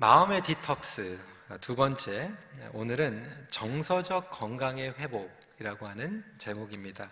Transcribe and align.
마음의 0.00 0.40
디톡스 0.40 1.20
두 1.60 1.76
번째 1.76 2.32
오늘은 2.72 3.48
정서적 3.50 4.30
건강의 4.30 4.94
회복이라고 4.94 5.86
하는 5.86 6.24
제목입니다. 6.38 7.10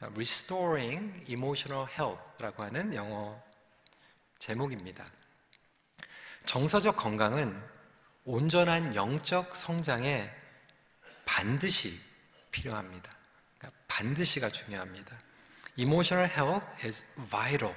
Restoring 0.00 1.26
Emotional 1.28 1.86
Health라고 1.88 2.64
하는 2.64 2.92
영어 2.92 3.40
제목입니다. 4.40 5.04
정서적 6.44 6.96
건강은 6.96 7.56
온전한 8.24 8.96
영적 8.96 9.54
성장에 9.54 10.28
반드시 11.24 12.00
필요합니다. 12.50 13.12
그러니까 13.58 13.80
반드시가 13.86 14.48
중요합니다. 14.48 15.16
Emotional 15.78 16.28
health 16.28 16.66
is 16.84 17.04
vital 17.30 17.76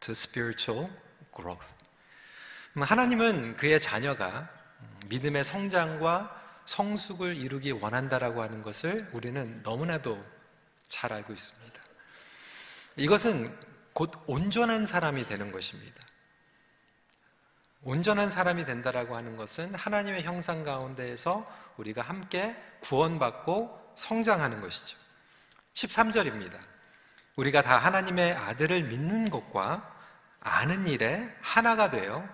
to 0.00 0.12
spiritual 0.12 0.88
growth. 1.36 1.83
하나님은 2.82 3.56
그의 3.56 3.78
자녀가 3.78 4.48
믿음의 5.06 5.44
성장과 5.44 6.42
성숙을 6.64 7.36
이루기 7.36 7.70
원한다라고 7.70 8.42
하는 8.42 8.62
것을 8.62 9.08
우리는 9.12 9.60
너무나도 9.62 10.20
잘 10.88 11.12
알고 11.12 11.32
있습니다. 11.32 11.80
이것은 12.96 13.56
곧 13.92 14.12
온전한 14.26 14.86
사람이 14.86 15.26
되는 15.26 15.52
것입니다. 15.52 16.02
온전한 17.82 18.30
사람이 18.30 18.64
된다라고 18.64 19.14
하는 19.14 19.36
것은 19.36 19.74
하나님의 19.74 20.22
형상 20.22 20.64
가운데에서 20.64 21.46
우리가 21.76 22.02
함께 22.02 22.56
구원받고 22.80 23.92
성장하는 23.94 24.60
것이죠. 24.60 24.96
13절입니다. 25.74 26.58
우리가 27.36 27.62
다 27.62 27.76
하나님의 27.76 28.32
아들을 28.32 28.84
믿는 28.84 29.28
것과 29.28 29.92
아는 30.40 30.86
일에 30.86 31.34
하나가 31.42 31.90
되어 31.90 32.26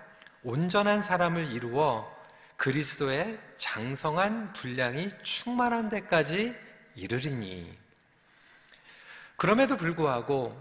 온전한 0.43 1.03
사람을 1.03 1.53
이루어 1.53 2.11
그리스도의 2.57 3.39
장성한 3.57 4.53
분량이 4.53 5.11
충만한 5.23 5.89
데까지 5.89 6.55
이르리니. 6.95 7.79
그럼에도 9.37 9.77
불구하고 9.77 10.55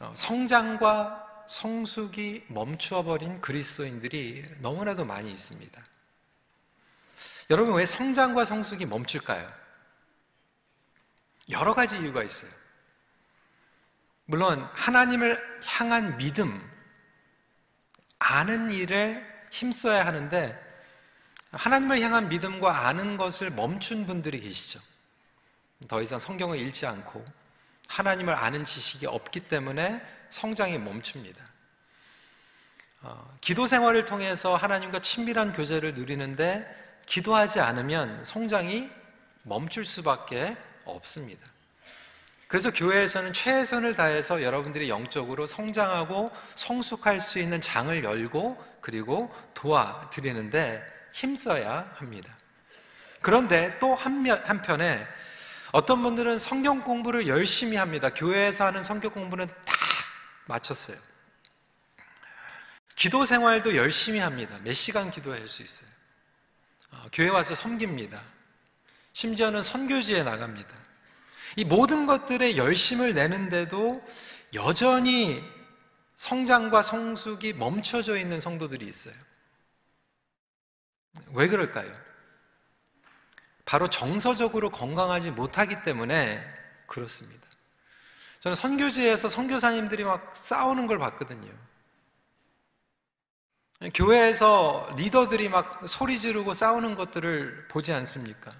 어, 0.00 0.12
성장과 0.14 1.44
성숙이 1.48 2.46
멈추어 2.48 3.02
버린 3.02 3.40
그리스도인들이 3.40 4.44
너무나도 4.60 5.04
많이 5.04 5.30
있습니다. 5.30 5.84
여러분 7.50 7.74
왜 7.74 7.86
성장과 7.86 8.44
성숙이 8.44 8.86
멈출까요? 8.86 9.48
여러 11.50 11.74
가지 11.74 11.98
이유가 12.00 12.22
있어요. 12.22 12.50
물론 14.26 14.66
하나님을 14.72 15.60
향한 15.66 16.16
믿음, 16.16 16.73
아는 18.26 18.70
일에 18.70 19.22
힘써야 19.50 20.06
하는데 20.06 20.58
하나님을 21.52 22.00
향한 22.00 22.28
믿음과 22.28 22.88
아는 22.88 23.16
것을 23.16 23.50
멈춘 23.50 24.06
분들이 24.06 24.40
계시죠. 24.40 24.80
더 25.88 26.00
이상 26.00 26.18
성경을 26.18 26.58
읽지 26.58 26.86
않고 26.86 27.24
하나님을 27.88 28.34
아는 28.34 28.64
지식이 28.64 29.06
없기 29.06 29.40
때문에 29.40 30.02
성장이 30.30 30.78
멈춥니다. 30.78 31.44
어, 33.02 33.36
기도 33.42 33.66
생활을 33.66 34.06
통해서 34.06 34.56
하나님과 34.56 35.00
친밀한 35.00 35.52
교제를 35.52 35.92
누리는데 35.92 37.02
기도하지 37.04 37.60
않으면 37.60 38.24
성장이 38.24 38.88
멈출 39.42 39.84
수밖에 39.84 40.56
없습니다. 40.86 41.46
그래서 42.46 42.70
교회에서는 42.70 43.32
최선을 43.32 43.94
다해서 43.94 44.42
여러분들이 44.42 44.88
영적으로 44.88 45.46
성장하고 45.46 46.30
성숙할 46.56 47.20
수 47.20 47.38
있는 47.38 47.60
장을 47.60 48.04
열고 48.04 48.62
그리고 48.80 49.34
도와드리는데 49.54 50.86
힘써야 51.12 51.90
합니다. 51.96 52.36
그런데 53.22 53.78
또 53.78 53.94
한편에 53.94 55.06
어떤 55.72 56.02
분들은 56.02 56.38
성경 56.38 56.82
공부를 56.82 57.26
열심히 57.26 57.76
합니다. 57.76 58.10
교회에서 58.10 58.66
하는 58.66 58.82
성경 58.82 59.10
공부는 59.10 59.46
다 59.46 59.74
마쳤어요. 60.46 60.96
기도 62.94 63.24
생활도 63.24 63.74
열심히 63.74 64.18
합니다. 64.20 64.56
몇 64.62 64.72
시간 64.74 65.10
기도할 65.10 65.48
수 65.48 65.62
있어요. 65.62 65.88
어, 66.92 67.06
교회 67.12 67.28
와서 67.28 67.54
섬깁니다. 67.54 68.22
심지어는 69.14 69.62
선교지에 69.62 70.22
나갑니다. 70.22 70.74
이 71.56 71.64
모든 71.64 72.06
것들에 72.06 72.56
열심을 72.56 73.14
내는데도 73.14 74.02
여전히 74.54 75.42
성장과 76.16 76.82
성숙이 76.82 77.54
멈춰져 77.54 78.16
있는 78.16 78.40
성도들이 78.40 78.86
있어요. 78.86 79.14
왜 81.32 81.48
그럴까요? 81.48 81.92
바로 83.64 83.88
정서적으로 83.88 84.70
건강하지 84.70 85.30
못하기 85.30 85.82
때문에 85.84 86.42
그렇습니다. 86.86 87.44
저는 88.40 88.54
선교지에서 88.54 89.28
선교사님들이 89.28 90.04
막 90.04 90.36
싸우는 90.36 90.86
걸 90.86 90.98
봤거든요. 90.98 91.50
교회에서 93.94 94.94
리더들이 94.96 95.48
막 95.48 95.88
소리 95.88 96.18
지르고 96.18 96.54
싸우는 96.54 96.94
것들을 96.94 97.68
보지 97.68 97.92
않습니까? 97.92 98.52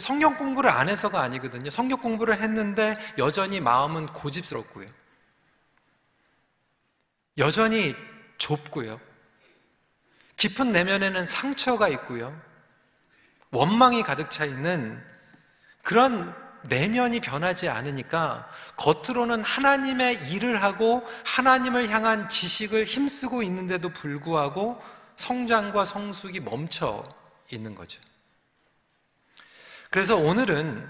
성경 0.00 0.36
공부를 0.36 0.70
안 0.70 0.88
해서가 0.88 1.20
아니거든요. 1.20 1.70
성경 1.70 2.00
공부를 2.00 2.40
했는데 2.40 2.98
여전히 3.18 3.60
마음은 3.60 4.06
고집스럽고요. 4.06 4.88
여전히 7.38 7.94
좁고요. 8.38 9.00
깊은 10.36 10.72
내면에는 10.72 11.26
상처가 11.26 11.88
있고요. 11.88 12.38
원망이 13.50 14.02
가득 14.02 14.30
차 14.30 14.44
있는 14.44 15.02
그런 15.82 16.34
내면이 16.68 17.20
변하지 17.20 17.68
않으니까 17.68 18.48
겉으로는 18.76 19.44
하나님의 19.44 20.30
일을 20.30 20.62
하고 20.62 21.06
하나님을 21.24 21.88
향한 21.90 22.28
지식을 22.28 22.84
힘쓰고 22.84 23.42
있는데도 23.42 23.90
불구하고 23.90 24.82
성장과 25.16 25.84
성숙이 25.84 26.40
멈춰 26.40 27.04
있는 27.50 27.74
거죠. 27.74 28.00
그래서 29.94 30.16
오늘은 30.16 30.84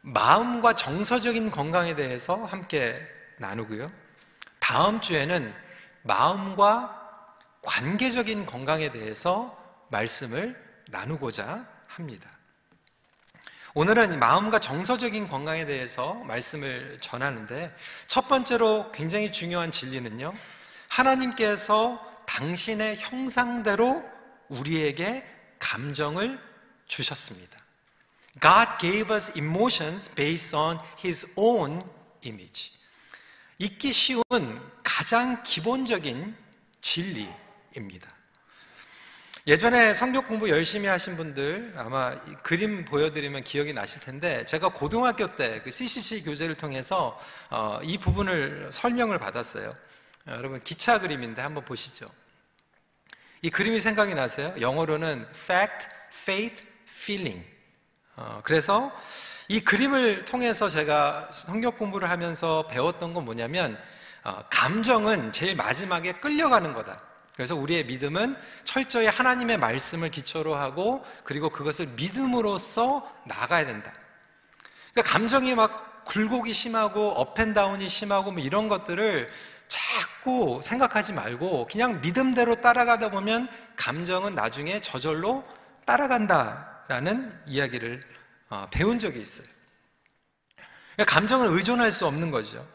마음과 0.00 0.72
정서적인 0.72 1.50
건강에 1.50 1.94
대해서 1.94 2.42
함께 2.44 2.98
나누고요. 3.36 3.92
다음 4.58 5.02
주에는 5.02 5.54
마음과 6.04 7.28
관계적인 7.60 8.46
건강에 8.46 8.90
대해서 8.90 9.54
말씀을 9.90 10.56
나누고자 10.88 11.66
합니다. 11.86 12.30
오늘은 13.74 14.18
마음과 14.18 14.60
정서적인 14.60 15.28
건강에 15.28 15.66
대해서 15.66 16.14
말씀을 16.14 16.96
전하는데 17.02 17.76
첫 18.08 18.28
번째로 18.28 18.90
굉장히 18.92 19.30
중요한 19.30 19.70
진리는요. 19.70 20.32
하나님께서 20.88 22.00
당신의 22.24 22.96
형상대로 22.96 24.02
우리에게 24.48 25.22
감정을 25.58 26.40
주셨습니다. 26.86 27.61
God 28.40 28.68
gave 28.80 29.12
us 29.12 29.36
emotions 29.36 30.12
based 30.14 30.56
on 30.56 30.78
His 31.04 31.32
own 31.36 31.80
image. 32.24 32.72
잊기 33.58 33.92
쉬운 33.92 34.22
가장 34.82 35.42
기본적인 35.42 36.34
진리입니다. 36.80 38.08
예전에 39.46 39.92
성경 39.92 40.24
공부 40.26 40.48
열심히 40.48 40.86
하신 40.86 41.16
분들 41.16 41.74
아마 41.76 42.14
그림 42.44 42.84
보여드리면 42.84 43.42
기억이 43.42 43.72
나실 43.72 44.00
텐데 44.00 44.46
제가 44.46 44.68
고등학교 44.68 45.34
때 45.34 45.60
그 45.64 45.70
CCC 45.72 46.22
교재를 46.22 46.54
통해서 46.54 47.18
어, 47.50 47.80
이 47.82 47.98
부분을 47.98 48.68
설명을 48.70 49.18
받았어요. 49.18 49.72
여러분 50.28 50.62
기차 50.62 51.00
그림인데 51.00 51.42
한번 51.42 51.64
보시죠. 51.64 52.08
이 53.42 53.50
그림이 53.50 53.80
생각이 53.80 54.14
나세요? 54.14 54.54
영어로는 54.60 55.26
fact, 55.34 55.88
faith, 56.12 56.64
feeling. 56.88 57.44
어, 58.16 58.40
그래서 58.42 58.92
이 59.48 59.60
그림을 59.60 60.24
통해서 60.24 60.68
제가 60.68 61.28
성경 61.32 61.72
공부를 61.72 62.10
하면서 62.10 62.66
배웠던 62.68 63.14
건 63.14 63.24
뭐냐면 63.24 63.78
어, 64.24 64.44
감정은 64.50 65.32
제일 65.32 65.56
마지막에 65.56 66.12
끌려가는 66.12 66.72
거다. 66.72 66.98
그래서 67.34 67.56
우리의 67.56 67.86
믿음은 67.86 68.36
철저히 68.64 69.06
하나님의 69.06 69.56
말씀을 69.56 70.10
기초로 70.10 70.54
하고 70.54 71.04
그리고 71.24 71.48
그것을 71.50 71.86
믿음으로써 71.96 73.10
나가야 73.24 73.66
된다. 73.66 73.92
그러니까 74.92 75.12
감정이 75.12 75.54
막 75.54 76.04
굴곡이 76.04 76.52
심하고 76.52 77.12
업앤다운이 77.12 77.88
심하고 77.88 78.32
뭐 78.32 78.42
이런 78.42 78.68
것들을 78.68 79.28
자꾸 79.68 80.60
생각하지 80.62 81.14
말고 81.14 81.66
그냥 81.70 82.00
믿음대로 82.02 82.56
따라가다 82.56 83.10
보면 83.10 83.48
감정은 83.76 84.34
나중에 84.34 84.80
저절로 84.80 85.44
따라간다 85.86 86.71
라는 86.88 87.32
이야기를 87.46 88.02
어, 88.48 88.68
배운 88.70 88.98
적이 88.98 89.20
있어요. 89.20 89.46
그러니까 90.94 91.14
감정을 91.14 91.48
의존할 91.56 91.90
수 91.90 92.06
없는 92.06 92.30
거죠. 92.30 92.66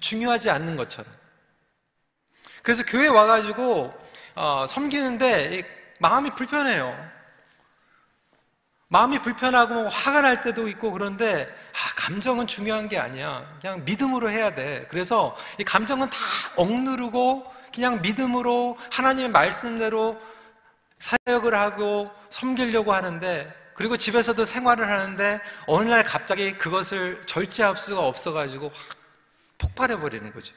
중요하지 0.00 0.50
않는 0.50 0.76
것처럼. 0.76 1.12
그래서 2.62 2.84
교회 2.84 3.08
와가지고 3.08 3.94
어, 4.34 4.66
섬기는데 4.68 5.96
마음이 5.98 6.30
불편해요. 6.34 7.10
마음이 8.88 9.20
불편하고 9.20 9.74
뭐 9.74 9.88
화가 9.88 10.20
날 10.20 10.42
때도 10.42 10.66
있고 10.68 10.90
그런데 10.90 11.46
아, 11.46 11.94
감정은 11.94 12.48
중요한 12.48 12.88
게 12.88 12.98
아니야. 12.98 13.46
그냥 13.60 13.84
믿음으로 13.84 14.30
해야 14.30 14.54
돼. 14.54 14.86
그래서 14.90 15.36
이 15.58 15.64
감정은 15.64 16.10
다 16.10 16.16
억누르고 16.56 17.54
그냥 17.72 18.02
믿음으로 18.02 18.76
하나님의 18.90 19.30
말씀대로 19.30 20.20
사역을 21.00 21.54
하고 21.54 22.10
섬기려고 22.30 22.92
하는데 22.92 23.52
그리고 23.74 23.96
집에서도 23.96 24.44
생활을 24.44 24.88
하는데 24.88 25.40
어느 25.66 25.88
날 25.88 26.04
갑자기 26.04 26.52
그것을 26.52 27.22
절제할 27.26 27.76
수가 27.76 28.06
없어가지고 28.06 28.68
확 28.68 28.74
폭발해 29.58 29.98
버리는 29.98 30.32
거죠. 30.32 30.54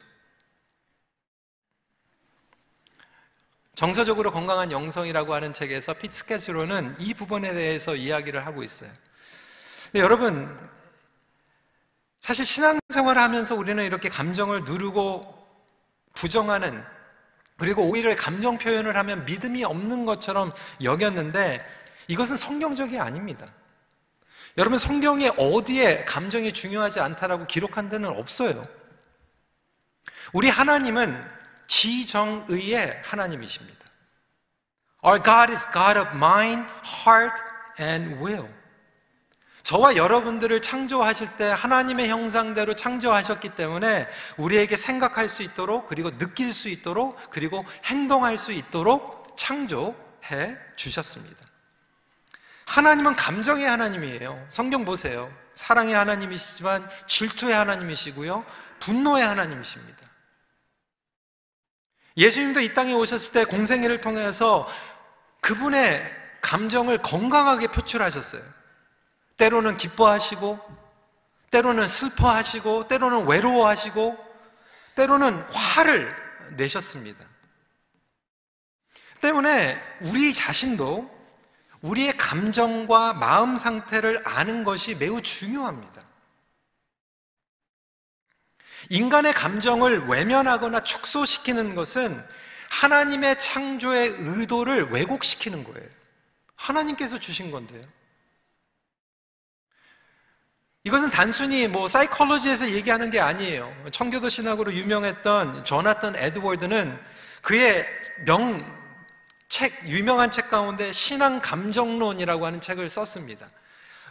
정서적으로 3.75 4.31
건강한 4.31 4.71
영성이라고 4.71 5.33
하는 5.33 5.53
책에서 5.53 5.93
피츠캐치로는 5.93 6.95
이 6.99 7.13
부분에 7.13 7.53
대해서 7.53 7.95
이야기를 7.95 8.45
하고 8.45 8.61
있어요. 8.61 8.91
여러분, 9.95 10.55
사실 12.19 12.45
신앙생활을 12.45 13.21
하면서 13.21 13.55
우리는 13.55 13.83
이렇게 13.83 14.09
감정을 14.09 14.63
누르고 14.63 15.47
부정하는 16.13 16.83
그리고 17.57 17.83
오히려 17.83 18.15
감정 18.15 18.57
표현을 18.57 18.95
하면 18.97 19.25
믿음이 19.25 19.63
없는 19.63 20.05
것처럼 20.05 20.53
여겼는데 20.81 21.65
이것은 22.07 22.35
성경적이 22.35 22.99
아닙니다. 22.99 23.45
여러분 24.57 24.77
성경에 24.77 25.29
어디에 25.37 26.05
감정이 26.05 26.53
중요하지 26.53 26.99
않다라고 26.99 27.47
기록한 27.47 27.89
데는 27.89 28.09
없어요. 28.09 28.63
우리 30.31 30.49
하나님은 30.49 31.31
지정의의 31.67 33.01
하나님이십니다. 33.03 33.79
Our 35.05 35.21
God 35.21 35.51
is 35.51 35.67
God 35.71 35.99
of 35.99 36.09
mind, 36.15 36.65
heart, 37.05 37.35
and 37.79 38.23
will. 38.23 38.47
저와 39.63 39.95
여러분들을 39.95 40.61
창조하실 40.61 41.37
때 41.37 41.45
하나님의 41.49 42.09
형상대로 42.09 42.75
창조하셨기 42.75 43.55
때문에 43.55 44.07
우리에게 44.37 44.75
생각할 44.75 45.29
수 45.29 45.41
있도록 45.41 45.87
그리고 45.87 46.15
느낄 46.17 46.51
수 46.51 46.67
있도록 46.67 47.17
그리고 47.29 47.65
행동할 47.85 48.37
수 48.37 48.51
있도록 48.51 49.35
창조해 49.37 50.57
주셨습니다. 50.75 51.47
하나님은 52.65 53.15
감정의 53.15 53.65
하나님이에요. 53.65 54.45
성경 54.49 54.83
보세요. 54.83 55.33
사랑의 55.55 55.93
하나님이시지만 55.93 56.89
질투의 57.07 57.53
하나님이시고요. 57.53 58.45
분노의 58.79 59.23
하나님이십니다. 59.25 60.03
예수님도 62.17 62.59
이 62.59 62.73
땅에 62.73 62.93
오셨을 62.93 63.31
때 63.31 63.45
공생애를 63.45 64.01
통해서 64.01 64.67
그분의 65.39 66.03
감정을 66.41 66.97
건강하게 66.99 67.67
표출하셨어요. 67.67 68.41
때로는 69.43 69.75
기뻐하시고, 69.75 70.57
때로는 71.51 71.85
슬퍼하시고, 71.85 72.87
때로는 72.87 73.27
외로워하시고, 73.27 74.17
때로는 74.95 75.33
화를 75.51 76.15
내셨습니다. 76.51 77.25
때문에 79.19 79.77
우리 79.99 80.33
자신도 80.33 81.11
우리의 81.81 82.15
감정과 82.15 83.15
마음 83.15 83.57
상태를 83.57 84.21
아는 84.25 84.63
것이 84.63 84.95
매우 84.95 85.21
중요합니다. 85.21 86.01
인간의 88.91 89.33
감정을 89.33 90.07
외면하거나 90.07 90.85
축소시키는 90.85 91.75
것은 91.75 92.25
하나님의 92.69 93.39
창조의 93.39 94.07
의도를 94.19 94.91
왜곡시키는 94.91 95.65
거예요. 95.65 95.89
하나님께서 96.55 97.19
주신 97.19 97.51
건데요. 97.51 97.83
이것은 100.85 101.11
단순히 101.11 101.67
뭐 101.67 101.87
사이콜로지에서 101.87 102.71
얘기하는 102.71 103.09
게 103.09 103.21
아니에요. 103.21 103.73
청교도 103.91 104.27
신학으로 104.27 104.73
유명했던 104.73 105.63
조나탄 105.63 106.17
에드워드는 106.17 106.99
그의 107.41 107.85
명 108.25 108.83
책, 109.47 109.87
유명한 109.87 110.29
책 110.29 110.49
가운데 110.49 110.91
신앙 110.91 111.39
감정론이라고 111.39 112.45
하는 112.45 112.59
책을 112.59 112.89
썼습니다. 112.89 113.47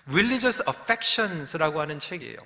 Religious 0.07 0.63
Affections라고 0.67 1.81
하는 1.81 1.99
책이에요. 1.99 2.39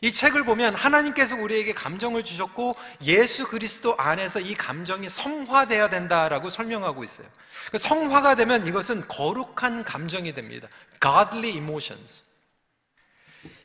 이 0.00 0.12
책을 0.12 0.44
보면 0.44 0.76
하나님께서 0.76 1.34
우리에게 1.34 1.74
감정을 1.74 2.22
주셨고 2.22 2.76
예수 3.02 3.48
그리스도 3.48 3.96
안에서 3.96 4.38
이 4.38 4.54
감정이 4.54 5.08
성화되어야 5.08 5.90
된다라고 5.90 6.50
설명하고 6.50 7.02
있어요. 7.02 7.26
그 7.72 7.78
성화가 7.78 8.36
되면 8.36 8.64
이것은 8.64 9.08
거룩한 9.08 9.82
감정이 9.82 10.34
됩니다. 10.34 10.68
Godly 11.02 11.56
emotions. 11.56 12.27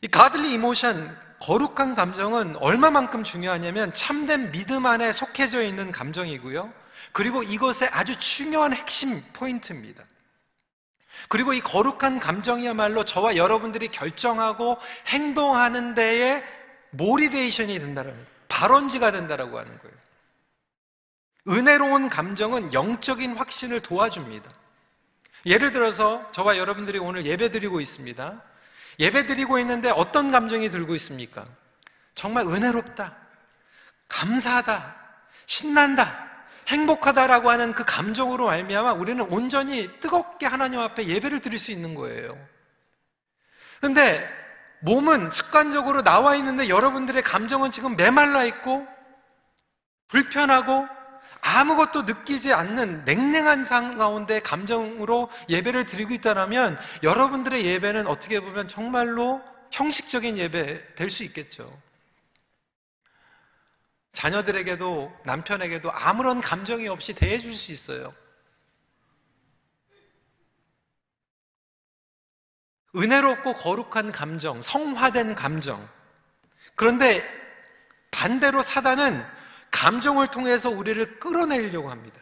이 0.04 0.08
godly 0.08 0.52
emotion, 0.52 1.16
거룩한 1.40 1.94
감정은 1.94 2.56
얼마만큼 2.56 3.24
중요하냐면 3.24 3.92
참된 3.94 4.52
믿음 4.52 4.84
안에 4.84 5.14
속해져 5.14 5.62
있는 5.62 5.90
감정이고요. 5.90 6.70
그리고 7.12 7.42
이것의 7.42 7.88
아주 7.90 8.18
중요한 8.18 8.74
핵심 8.74 9.22
포인트입니다. 9.32 10.04
그리고 11.30 11.54
이 11.54 11.60
거룩한 11.60 12.20
감정이야말로 12.20 13.06
저와 13.06 13.36
여러분들이 13.36 13.88
결정하고 13.88 14.76
행동하는 15.06 15.94
데에 15.94 16.44
모리베이션이 16.90 17.78
된다는 17.78 18.14
발원지가 18.48 19.10
된다라고 19.10 19.58
하는 19.58 19.78
거예요. 19.78 19.96
은혜로운 21.48 22.10
감정은 22.10 22.74
영적인 22.74 23.36
확신을 23.36 23.80
도와줍니다. 23.80 24.50
예를 25.46 25.70
들어서 25.70 26.30
저와 26.32 26.58
여러분들이 26.58 26.98
오늘 26.98 27.24
예배 27.24 27.50
드리고 27.52 27.80
있습니다. 27.80 28.42
예배 28.98 29.26
드리고 29.26 29.58
있는데 29.58 29.90
어떤 29.90 30.30
감정이 30.30 30.70
들고 30.70 30.94
있습니까? 30.96 31.44
정말 32.14 32.46
은혜롭다. 32.46 33.16
감사하다. 34.08 34.96
신난다. 35.46 36.30
행복하다라고 36.68 37.50
하는 37.50 37.72
그 37.72 37.84
감정으로 37.84 38.46
말미암아 38.46 38.92
우리는 38.92 39.22
온전히 39.30 39.88
뜨겁게 40.00 40.46
하나님 40.46 40.80
앞에 40.80 41.06
예배를 41.06 41.40
드릴 41.40 41.58
수 41.58 41.72
있는 41.72 41.94
거예요. 41.94 42.38
근데 43.80 44.26
몸은 44.80 45.30
습관적으로 45.30 46.02
나와 46.02 46.36
있는데 46.36 46.68
여러분들의 46.68 47.22
감정은 47.22 47.70
지금 47.70 47.96
메말라 47.96 48.44
있고 48.44 48.86
불편하고 50.08 50.86
아무것도 51.44 52.02
느끼지 52.02 52.54
않는 52.54 53.04
냉랭한 53.04 53.64
상 53.64 53.98
가운데 53.98 54.40
감정으로 54.40 55.28
예배를 55.50 55.84
드리고 55.84 56.14
있다면 56.14 56.78
여러분들의 57.02 57.66
예배는 57.66 58.06
어떻게 58.06 58.40
보면 58.40 58.66
정말로 58.66 59.42
형식적인 59.70 60.38
예배 60.38 60.94
될 60.94 61.10
수 61.10 61.22
있겠죠. 61.24 61.70
자녀들에게도 64.14 65.12
남편에게도 65.24 65.92
아무런 65.92 66.40
감정이 66.40 66.88
없이 66.88 67.12
대해 67.12 67.38
줄 67.38 67.52
수 67.54 67.72
있어요. 67.72 68.14
은혜롭고 72.96 73.54
거룩한 73.54 74.12
감정, 74.12 74.62
성화된 74.62 75.34
감정. 75.34 75.86
그런데 76.76 77.22
반대로 78.12 78.62
사단은 78.62 79.24
감정을 79.74 80.28
통해서 80.28 80.70
우리를 80.70 81.18
끌어내려고 81.18 81.90
합니다. 81.90 82.20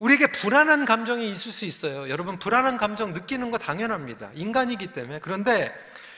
우리에게 0.00 0.26
불안한 0.32 0.84
감정이 0.84 1.30
있을 1.30 1.52
수 1.52 1.64
있어요. 1.64 2.10
여러분, 2.10 2.38
불안한 2.38 2.76
감정 2.76 3.14
느끼는 3.14 3.50
거 3.52 3.58
당연합니다. 3.58 4.30
인간이기 4.34 4.88
때문에. 4.92 5.20
그런데 5.20 5.72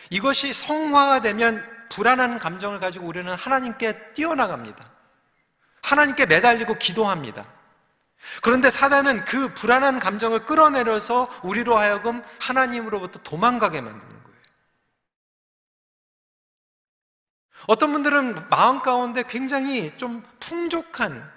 이것이 0.09 0.53
성화가 0.53 1.21
되면 1.21 1.63
불안한 1.91 2.39
감정을 2.39 2.81
가지고 2.81 3.07
우리는 3.07 3.33
하나님께 3.33 4.15
뛰어나갑니다. 4.15 4.85
하나님께 5.83 6.27
매달리고 6.27 6.79
기도합니다. 6.79 7.45
그런데 8.43 8.71
사단은 8.71 9.25
그 9.27 9.53
불안한 9.55 10.01
감정을 10.01 10.47
끌어내려서 10.47 11.29
우리로 11.45 11.79
하여금 11.79 12.23
하나님으로부터 12.41 13.21
도망가게 13.21 13.83
거 13.83 14.16
어떤 17.67 17.93
분들은 17.93 18.49
마음 18.49 18.81
가운데 18.81 19.23
굉장히 19.23 19.97
좀 19.97 20.25
풍족한 20.41 21.33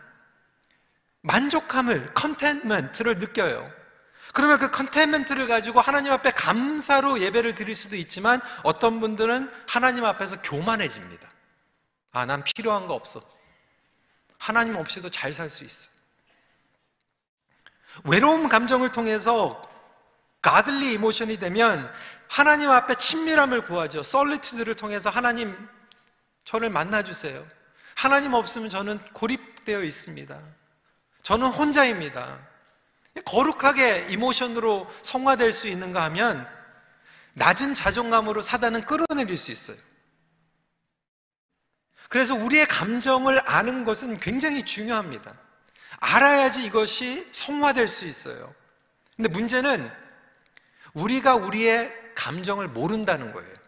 만족함을, 1.22 2.14
contentment를 2.14 3.18
느껴요. 3.18 3.70
그러면 4.34 4.60
그 4.60 4.70
contentment를 4.70 5.48
가지고 5.48 5.82
하나님 5.82 6.12
앞에 6.12 6.32
감사로 6.32 7.20
예배를 7.20 7.56
드릴 7.56 7.76
수도 7.76 7.96
있지만 7.96 8.42
어떤 8.64 9.00
분들은 9.00 9.52
하나님 9.68 10.06
앞에서 10.06 10.42
교만해집니다. 10.42 11.28
아, 12.12 12.26
난 12.26 12.44
필요한 12.44 12.88
거 12.88 12.94
없어. 12.94 13.22
하나님 14.38 14.76
없이도 14.76 15.10
잘 15.10 15.34
살 15.34 15.50
수 15.50 15.64
있어. 15.64 15.90
외로움 18.06 18.48
감정을 18.48 18.92
통해서 18.92 19.68
godly 20.42 20.94
emotion이 20.94 21.38
되면 21.38 21.92
하나님 22.28 22.70
앞에 22.70 22.96
친밀함을 22.96 23.64
구하죠. 23.64 24.04
솔리튜드를 24.04 24.76
통해서 24.76 25.10
하나님 25.10 25.58
저를 26.50 26.72
만나 26.72 27.04
주세요. 27.04 27.46
하나님 27.94 28.34
없으면 28.34 28.70
저는 28.70 28.98
고립되어 29.14 29.84
있습니다. 29.84 30.42
저는 31.22 31.48
혼자입니다. 31.50 32.40
거룩하게 33.24 34.08
이모션으로 34.10 34.92
성화될 35.04 35.54
수 35.54 35.68
있는가 35.68 36.02
하면 36.06 36.48
낮은 37.34 37.76
자존감으로 37.76 38.42
사단은 38.42 38.86
끌어내릴 38.86 39.38
수 39.38 39.52
있어요. 39.52 39.78
그래서 42.10 42.34
우리의 42.34 42.68
감정을 42.68 43.48
아는 43.48 43.86
것은 43.86 44.20
굉장히 44.20 44.66
중요합니다. 44.66 45.32
알아야지 46.00 46.66
이것이 46.66 47.30
성화될 47.32 47.88
수 47.88 48.06
있어요. 48.08 48.52
근데 49.16 49.30
문제는 49.30 49.92
우리가 50.96 51.36
우리의 51.36 51.94
감정을 52.16 52.70
모른다는 52.70 53.34
거예요. 53.34 53.59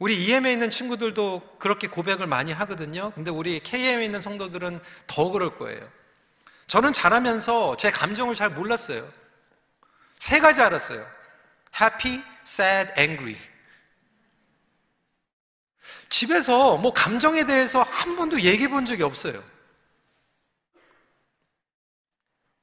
우리 0.00 0.24
EM에 0.24 0.50
있는 0.50 0.70
친구들도 0.70 1.56
그렇게 1.58 1.86
고백을 1.86 2.26
많이 2.26 2.52
하거든요. 2.52 3.12
근데 3.14 3.30
우리 3.30 3.60
KM에 3.60 4.02
있는 4.02 4.18
성도들은 4.18 4.80
더 5.06 5.30
그럴 5.30 5.58
거예요. 5.58 5.82
저는 6.66 6.94
자라면서 6.94 7.76
제 7.76 7.90
감정을 7.90 8.34
잘 8.34 8.48
몰랐어요. 8.48 9.06
세 10.18 10.40
가지 10.40 10.62
알았어요. 10.62 11.06
happy, 11.78 12.24
sad, 12.46 12.92
angry. 12.98 13.36
집에서 16.08 16.78
뭐 16.78 16.94
감정에 16.94 17.44
대해서 17.44 17.82
한 17.82 18.16
번도 18.16 18.40
얘기해 18.40 18.68
본 18.68 18.86
적이 18.86 19.02
없어요. 19.02 19.42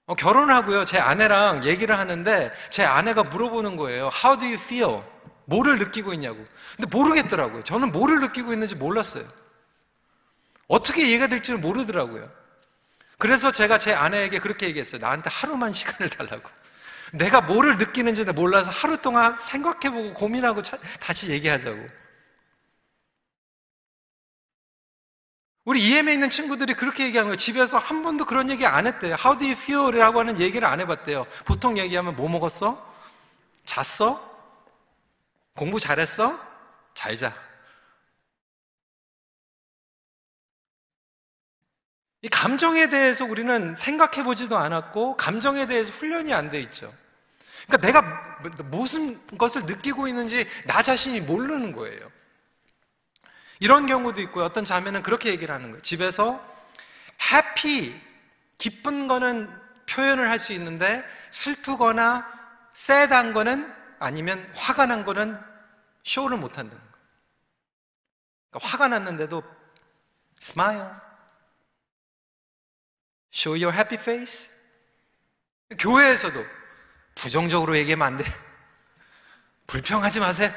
어, 0.08 0.16
결혼하고요. 0.16 0.86
제 0.86 0.98
아내랑 0.98 1.66
얘기를 1.66 2.00
하는데 2.00 2.52
제 2.72 2.84
아내가 2.84 3.24
물어보는 3.24 3.76
거예요. 3.76 4.10
How 4.24 4.40
do 4.40 4.48
you 4.48 4.56
feel? 4.56 5.04
뭐를 5.48 5.78
느끼고 5.80 6.14
있냐고. 6.14 6.46
근데 6.76 6.90
모르겠더라고요. 6.92 7.64
저는 7.64 7.92
뭐를 7.92 8.20
느끼고 8.20 8.54
있는지 8.54 8.76
몰랐어요. 8.76 9.26
어떻게 10.68 11.08
이해가 11.08 11.28
될지를 11.28 11.60
모르더라고요. 11.60 12.26
그래서 13.18 13.52
제가 13.52 13.78
제 13.78 13.94
아내에게 13.94 14.40
그렇게 14.40 14.68
얘기했어요. 14.68 15.00
나한테 15.02 15.30
하루만 15.32 15.74
시간을 15.74 16.10
달라고. 16.10 16.50
내가 17.14 17.42
뭐를 17.42 17.78
느끼는지 17.78 18.26
몰라서 18.26 18.70
하루 18.70 18.98
동안 18.98 19.38
생각해보고 19.38 20.14
고민하고 20.14 20.62
다시 21.00 21.30
얘기하자고. 21.30 21.88
우리 25.64 25.82
EM에 25.82 26.14
있는 26.14 26.30
친구들이 26.30 26.74
그렇게 26.74 27.06
얘기하는 27.06 27.30
거예요. 27.30 27.38
집에서 27.38 27.78
한 27.78 28.04
번도 28.04 28.26
그런 28.26 28.50
얘기 28.50 28.66
안 28.66 28.86
했대요. 28.86 29.16
How 29.18 29.38
do 29.38 29.48
you 29.48 29.58
feel? 29.58 29.98
라고 29.98 30.20
하는 30.20 30.40
얘기를 30.40 30.68
안 30.68 30.80
해봤대요. 30.82 31.26
보통 31.46 31.78
얘기하면 31.78 32.16
뭐 32.16 32.28
먹었어? 32.30 32.86
잤어? 33.66 34.27
공부 35.58 35.80
잘했어? 35.80 36.40
잘 36.94 37.18
자. 37.18 37.34
이 42.22 42.30
감정에 42.30 42.88
대해서 42.88 43.26
우리는 43.26 43.76
생각해 43.76 44.24
보지도 44.24 44.58
않았고, 44.58 45.18
감정에 45.18 45.66
대해서 45.66 45.92
훈련이 45.92 46.34
안 46.34 46.50
돼 46.50 46.60
있죠. 46.62 46.90
그러니까 47.68 47.88
내가 47.88 48.40
무슨 48.66 49.20
것을 49.38 49.64
느끼고 49.66 50.08
있는지 50.08 50.48
나 50.66 50.82
자신이 50.82 51.22
모르는 51.22 51.74
거예요. 51.74 52.08
이런 53.60 53.86
경우도 53.88 54.22
있고요. 54.22 54.46
어떤 54.46 54.64
자매는 54.64 55.02
그렇게 55.04 55.30
얘기를 55.30 55.54
하는 55.54 55.72
거예요. 55.72 55.82
집에서 55.82 56.44
해피, 57.32 58.00
기쁜 58.58 59.08
거는 59.08 59.50
표현을 59.90 60.30
할 60.30 60.38
수 60.40 60.54
있는데 60.54 61.04
슬프거나 61.32 62.26
쎄한 62.74 63.34
거는 63.34 63.74
아니면 64.00 64.48
화가 64.56 64.86
난 64.86 65.04
거는 65.04 65.38
쇼를 66.08 66.38
못 66.38 66.58
한다는 66.58 66.82
거예요. 66.82 66.98
그러니까 68.50 68.70
화가 68.70 68.88
났는데도 68.88 69.44
smile. 70.42 70.90
show 73.34 73.62
your 73.62 73.76
happy 73.76 74.02
face. 74.02 74.58
교회에서도 75.78 76.46
부정적으로 77.16 77.78
얘기하면 77.78 78.08
안 78.08 78.18
돼. 78.18 78.24
불평하지 79.68 80.22
마세요. 80.22 80.50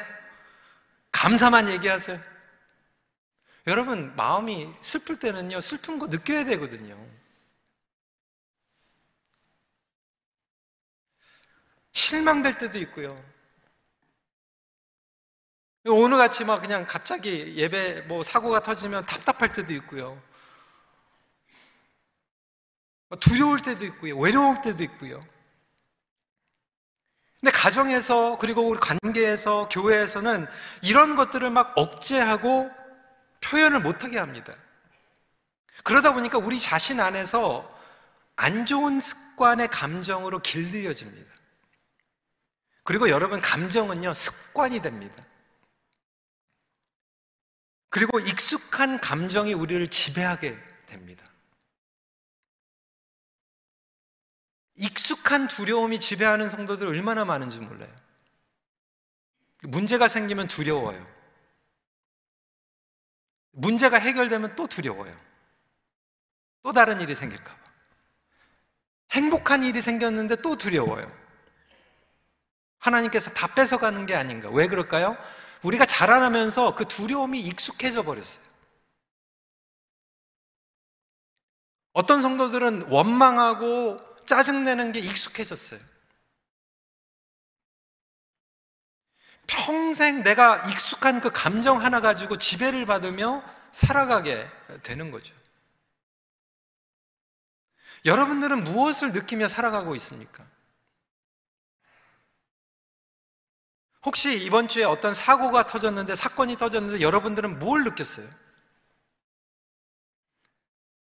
감사만 1.11 1.69
얘기하세요. 1.69 2.23
여러분, 3.67 4.15
마음이 4.15 4.73
슬플 4.81 5.19
때는요, 5.19 5.61
슬픈 5.61 5.99
거 5.99 6.07
느껴야 6.07 6.45
되거든요. 6.45 6.97
실망될 11.93 12.57
때도 12.59 12.79
있고요. 12.79 13.40
오늘 15.87 16.19
같이 16.19 16.45
막 16.45 16.61
그냥 16.61 16.85
갑자기 16.87 17.55
예배 17.57 18.03
뭐 18.03 18.23
사고가 18.23 18.61
터지면 18.61 19.07
답답할 19.07 19.53
때도 19.53 19.73
있고요. 19.75 20.21
두려울 23.21 23.63
때도 23.63 23.87
있고요. 23.87 24.17
외로울 24.19 24.61
때도 24.63 24.85
있고요. 24.85 25.21
근데 27.41 27.51
가정에서 27.53 28.37
그리고 28.39 28.69
우리 28.69 28.79
관계에서 28.79 29.69
교회에서는 29.71 30.47
이런 30.83 31.17
것들을 31.17 31.49
막 31.51 31.73
억제하고 31.77 32.71
표현을 33.41 33.81
못하게 33.81 34.19
합니다. 34.19 34.55
그러다 35.83 36.13
보니까 36.13 36.37
우리 36.37 36.61
자신 36.61 37.01
안에서 37.01 37.75
안 38.37 38.67
좋은 38.67 39.01
습관의 39.01 39.69
감정으로 39.69 40.41
길들여집니다. 40.41 41.31
그리고 42.85 43.09
여러분, 43.09 43.41
감정은요, 43.41 44.13
습관이 44.15 44.81
됩니다. 44.81 45.23
그리고 47.91 48.21
익숙한 48.21 49.01
감정이 49.01 49.53
우리를 49.53 49.87
지배하게 49.89 50.57
됩니다. 50.87 51.25
익숙한 54.77 55.49
두려움이 55.49 56.01
지배하는 56.01 56.49
성도들 56.49 56.87
얼마나 56.87 57.25
많은지 57.25 57.59
몰라요. 57.59 57.95
문제가 59.65 60.09
생기면 60.09 60.49
두려워요. 60.49 61.05
문제가 63.51 63.99
해결되면 63.99 64.57
또 64.57 64.67
두려워요. 64.67 65.15
또 66.63 66.73
다른 66.73 67.01
일이 67.01 67.15
생길까봐. 67.15 67.59
행복한 69.11 69.65
일이 69.65 69.83
생겼는데 69.83 70.37
또 70.37 70.57
두려워요. 70.57 71.07
하나님께서 72.79 73.33
다 73.33 73.49
뺏어가는 73.49 74.07
게 74.07 74.15
아닌가. 74.15 74.49
왜 74.49 74.69
그럴까요? 74.69 75.17
우리가 75.63 75.87
자라나면서 75.87 76.75
그 76.75 76.87
두려움이 76.87 77.41
익숙해져 77.41 78.03
버렸어요. 78.03 78.45
어떤 81.93 82.23
성도들은 82.23 82.89
원망하고 82.89 83.99
짜증내는 84.25 84.93
게 84.93 85.01
익숙해졌어요. 85.01 85.81
평생 89.47 90.23
내가 90.23 90.69
익숙한 90.71 91.21
그 91.21 91.31
감정 91.33 91.83
하나 91.83 92.01
가지고 92.01 92.39
지배를 92.39 92.87
받으며 92.87 93.43
살아가게 93.73 94.49
되는 94.83 95.11
거죠. 95.11 95.35
여러분들은 98.05 98.65
무엇을 98.65 99.13
느끼며 99.13 99.49
살아가고 99.49 99.95
있습니까? 99.97 100.45
혹시 104.05 104.43
이번 104.43 104.69
주에 104.69 104.85
어떤 104.85 105.13
사고가 105.13 105.67
터졌는데, 105.67 106.15
사건이 106.17 106.57
터졌는데 106.57 107.03
여러분들은 107.03 107.59
뭘 107.59 107.85
느꼈어요? 107.85 108.29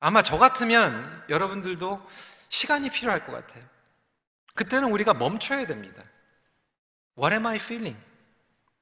아마 0.01 0.23
저 0.23 0.39
같으면 0.39 1.25
여러분들도 1.29 2.05
시간이 2.49 2.91
필요할 2.91 3.27
것 3.27 3.33
같아요. 3.33 3.65
그때는 4.55 4.91
우리가 4.91 5.15
멈춰야 5.15 5.67
됩니다. 5.67 6.03
What 7.19 7.35
am 7.35 7.47
I 7.47 7.57
feeling? 7.57 7.99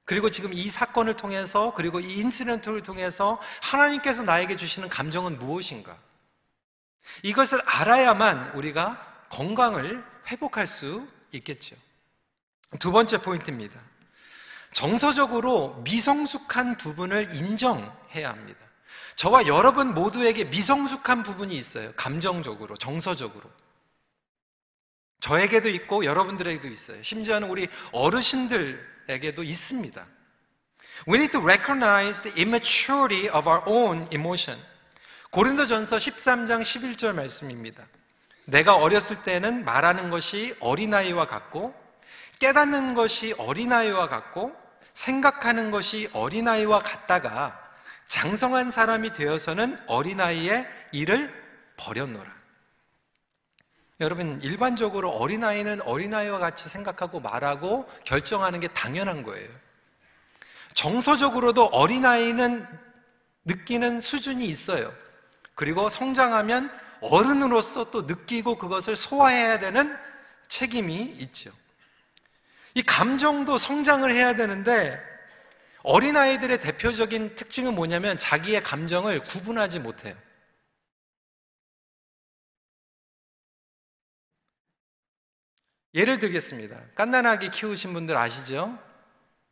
그리고 0.05 0.31
지금 0.31 0.55
이 0.55 0.71
사건을 0.71 1.15
통해서 1.15 1.75
그리고 1.75 2.00
이 2.00 2.15
인시런트를 2.15 2.83
통해서 2.83 3.38
하나님께서 3.62 4.23
나에게 4.23 4.57
주시는 4.57 4.88
감정은 4.88 5.38
무엇인가? 5.38 5.99
이것을 7.23 7.61
알아야만 7.67 8.53
우리가 8.55 9.27
건강을 9.29 10.03
회복할 10.29 10.67
수 10.67 11.07
있겠죠. 11.33 11.77
두 12.79 12.91
번째 12.93 13.19
포인트입니다. 13.19 13.79
정서적으로 14.73 15.81
미성숙한 15.85 16.77
부분을 16.77 17.35
인정해야 17.35 18.31
합니다. 18.31 18.61
저와 19.17 19.47
여러분 19.47 19.95
모두에게 19.95 20.45
미성숙한 20.45 21.25
부분이 21.25 21.57
있어요. 21.57 21.93
감정적으로, 21.97 22.77
정서적으로. 22.77 23.51
저에게도 25.21 25.69
있고 25.71 26.05
여러분들에게도 26.05 26.69
있어요. 26.69 27.03
심지어는 27.03 27.51
우리 27.51 27.69
어르신들 27.93 28.99
에게도 29.09 29.43
있습니다. 29.43 30.07
We 31.09 31.15
need 31.17 31.33
to 31.33 31.41
recognize 31.41 32.23
the 32.23 32.41
immaturity 32.41 33.29
of 33.29 33.49
our 33.49 33.63
own 33.67 34.07
emotion. 34.13 34.61
고린도전서 35.31 35.97
13장 35.97 36.63
11절 36.63 37.13
말씀입니다. 37.13 37.87
내가 38.45 38.77
어렸을 38.77 39.23
때는 39.25 39.65
말하는 39.65 40.11
것이 40.11 40.57
어린아이와 40.61 41.27
같고 41.27 41.75
깨닫는 42.38 42.95
것이 42.95 43.35
어린아이와 43.38 44.09
같고 44.09 44.54
생각하는 44.92 45.71
것이 45.71 46.09
어린아이와 46.12 46.80
같다가 46.80 47.59
장성한 48.09 48.71
사람이 48.71 49.12
되어서는 49.12 49.78
어린아이의 49.87 50.66
일을 50.92 51.33
버렸노라. 51.76 52.38
여러분, 54.00 54.40
일반적으로 54.42 55.11
어린아이는 55.11 55.83
어린아이와 55.83 56.38
같이 56.38 56.68
생각하고 56.68 57.21
말하고 57.21 57.88
결정하는 58.04 58.61
게 58.61 58.68
당연한 58.68 59.23
거예요. 59.23 59.49
정서적으로도 60.75 61.66
어린아이는 61.66 62.66
느끼는 63.45 64.00
수준이 64.00 64.47
있어요. 64.47 64.92
그리고 65.57 65.88
성장하면 65.88 66.71
어른으로서 67.00 67.90
또 67.90 68.02
느끼고 68.02 68.57
그것을 68.57 68.95
소화해야 68.95 69.59
되는 69.59 69.97
책임이 70.47 70.95
있죠. 71.18 71.50
이 72.79 72.83
감정도 72.85 73.59
성장을 73.59 74.09
해야 74.13 74.37
되는데 74.37 75.03
어린아이들의 75.83 76.61
대표적인 76.61 77.35
특징은 77.35 77.75
뭐냐면 77.75 78.17
자기의 78.21 78.63
감정을 78.63 79.19
구분하지 79.19 79.81
못해요. 79.81 80.15
예를 85.95 86.21
들겠습니다. 86.21 86.81
깐난아기 86.95 87.51
키우신 87.51 87.93
분들 87.95 88.17
아시죠? 88.17 88.79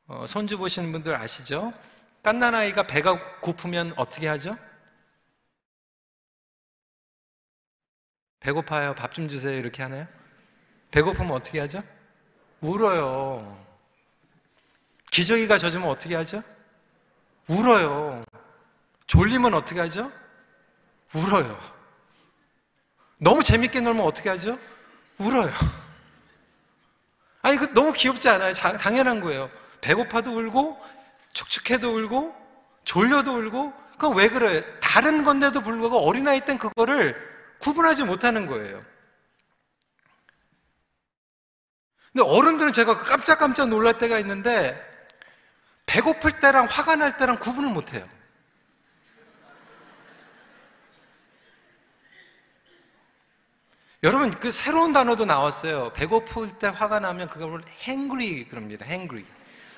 어, 0.07 0.25
손주 0.29 0.57
보시는 0.57 0.93
분들 0.93 1.17
아시죠? 1.17 1.73
깐난아이가 2.23 2.87
배가 2.87 3.41
고프면 3.41 3.95
어떻게 3.97 4.29
하죠? 4.29 4.57
배고파요. 8.39 8.95
밥 8.95 9.13
좀 9.13 9.29
주세요. 9.29 9.59
이렇게 9.59 9.83
하나요? 9.83 10.07
배고프면 10.93 11.33
어떻게 11.33 11.59
하죠? 11.59 11.81
울어요. 12.61 13.65
기저귀가 15.11 15.59
젖으면 15.59 15.89
어떻게 15.89 16.15
하죠? 16.15 16.43
울어요. 17.49 18.25
졸리면 19.07 19.55
어떻게 19.55 19.81
하죠? 19.81 20.11
울어요. 21.15 21.59
너무 23.19 23.43
재밌게 23.43 23.81
놀면 23.81 24.05
어떻게 24.05 24.29
하죠? 24.29 24.59
울어요. 25.19 25.51
아니, 27.43 27.57
그 27.57 27.73
너무 27.73 27.93
귀엽지 27.93 28.29
않아요? 28.29 28.53
자, 28.53 28.77
당연한 28.77 29.21
거예요. 29.21 29.49
배고파도 29.81 30.37
울고, 30.37 30.79
축축해도 31.33 31.95
울고, 31.95 32.35
졸려도 32.85 33.39
울고, 33.39 33.73
그거 33.93 34.09
왜 34.11 34.29
그래요? 34.29 34.63
다른 34.81 35.25
건데도 35.25 35.61
불구하고 35.61 35.99
어린아이 36.07 36.45
땐 36.45 36.59
그거를 36.59 37.17
구분하지 37.61 38.05
못하는 38.05 38.47
거예요. 38.47 38.83
근데 42.17 42.31
어른들은 42.31 42.73
제가 42.73 42.97
깜짝깜짝 42.97 43.69
놀랄 43.69 43.99
때가 43.99 44.19
있는데, 44.21 44.75
배고플 45.85 46.41
때랑 46.41 46.65
화가 46.65 46.97
날 46.97 47.19
때랑 47.19 47.39
구분을 47.39 47.69
못 47.69 47.93
해요. 47.93 48.09
여러분 54.03 54.31
그 54.31 54.51
새로운 54.51 54.95
단어도 54.95 55.27
나왔어요. 55.27 55.93
배고플 55.93 56.59
때 56.59 56.69
화가 56.69 57.01
나면 57.01 57.29
그걸 57.29 57.63
hangry 57.87 58.49
그럽니다. 58.49 58.87
hangry. 58.87 59.27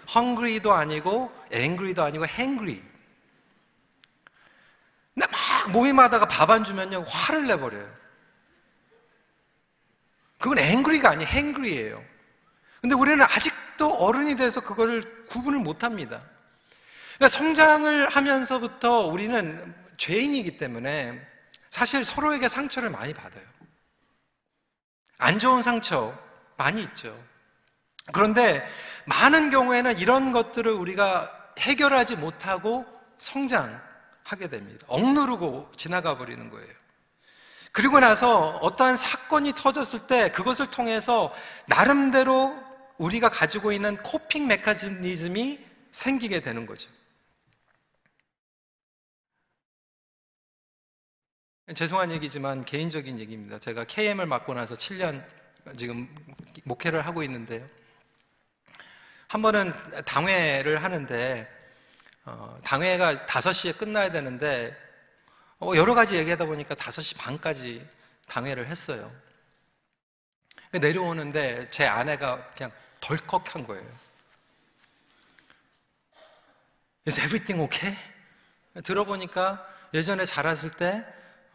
hungry도 0.08 0.72
아니고 0.72 1.32
angry도 1.52 2.04
아니고 2.04 2.24
hangry. 2.26 2.80
막 5.14 5.28
모임하다가 5.72 6.28
밥 6.28 6.50
안 6.50 6.62
주면요 6.62 7.02
화를 7.02 7.48
내 7.48 7.58
버려요. 7.58 7.92
그건 10.38 10.60
angry가 10.60 11.10
아니 11.10 11.24
hangry예요. 11.24 12.17
근데 12.80 12.94
우리는 12.94 13.22
아직도 13.22 13.94
어른이 13.94 14.36
돼서 14.36 14.60
그거를 14.60 15.26
구분을 15.26 15.58
못 15.60 15.82
합니다. 15.82 16.22
그러니까 17.16 17.28
성장을 17.28 18.08
하면서부터 18.08 19.06
우리는 19.06 19.74
죄인이기 19.96 20.56
때문에 20.56 21.20
사실 21.70 22.04
서로에게 22.04 22.48
상처를 22.48 22.90
많이 22.90 23.12
받아요. 23.12 23.44
안 25.18 25.38
좋은 25.38 25.62
상처 25.62 26.16
많이 26.56 26.82
있죠. 26.82 27.16
그런데 28.12 28.66
많은 29.04 29.50
경우에는 29.50 29.98
이런 29.98 30.32
것들을 30.32 30.70
우리가 30.70 31.52
해결하지 31.58 32.16
못하고 32.16 32.86
성장하게 33.18 34.48
됩니다. 34.48 34.84
억누르고 34.88 35.72
지나가 35.76 36.16
버리는 36.16 36.48
거예요. 36.50 36.68
그리고 37.72 38.00
나서 38.00 38.50
어떠한 38.62 38.96
사건이 38.96 39.52
터졌을 39.54 40.06
때 40.06 40.30
그것을 40.30 40.70
통해서 40.70 41.34
나름대로 41.66 42.67
우리가 42.98 43.30
가지고 43.30 43.72
있는 43.72 43.96
코핑 43.98 44.46
메커니즘이 44.46 45.64
생기게 45.90 46.40
되는 46.40 46.66
거죠. 46.66 46.90
죄송한 51.74 52.12
얘기지만 52.12 52.64
개인적인 52.64 53.18
얘기입니다. 53.18 53.58
제가 53.58 53.84
KM을 53.84 54.26
맡고 54.26 54.54
나서 54.54 54.74
7년 54.74 55.22
지금 55.76 56.08
목회를 56.64 57.06
하고 57.06 57.22
있는데요. 57.22 57.66
한 59.28 59.42
번은 59.42 59.72
당회를 60.06 60.82
하는데 60.82 61.46
어, 62.24 62.58
당회가 62.64 63.26
5시에 63.26 63.76
끝나야 63.76 64.10
되는데 64.10 64.74
어, 65.60 65.72
여러 65.76 65.94
가지 65.94 66.14
얘기하다 66.14 66.46
보니까 66.46 66.74
5시 66.74 67.18
반까지 67.18 67.86
당회를 68.26 68.68
했어요. 68.68 69.12
내려오는데 70.72 71.68
제 71.70 71.86
아내가 71.86 72.48
그냥 72.50 72.72
덜컥 73.00 73.54
한 73.54 73.66
거예요. 73.66 73.86
Is 77.06 77.18
everything 77.20 77.62
okay? 77.62 77.96
들어보니까 78.82 79.66
예전에 79.94 80.24
자랐을 80.24 80.70
때 80.76 81.04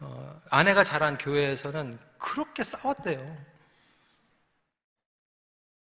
어, 0.00 0.40
아내가 0.50 0.82
자란 0.84 1.16
교회에서는 1.16 1.98
그렇게 2.18 2.62
싸웠대요. 2.62 3.54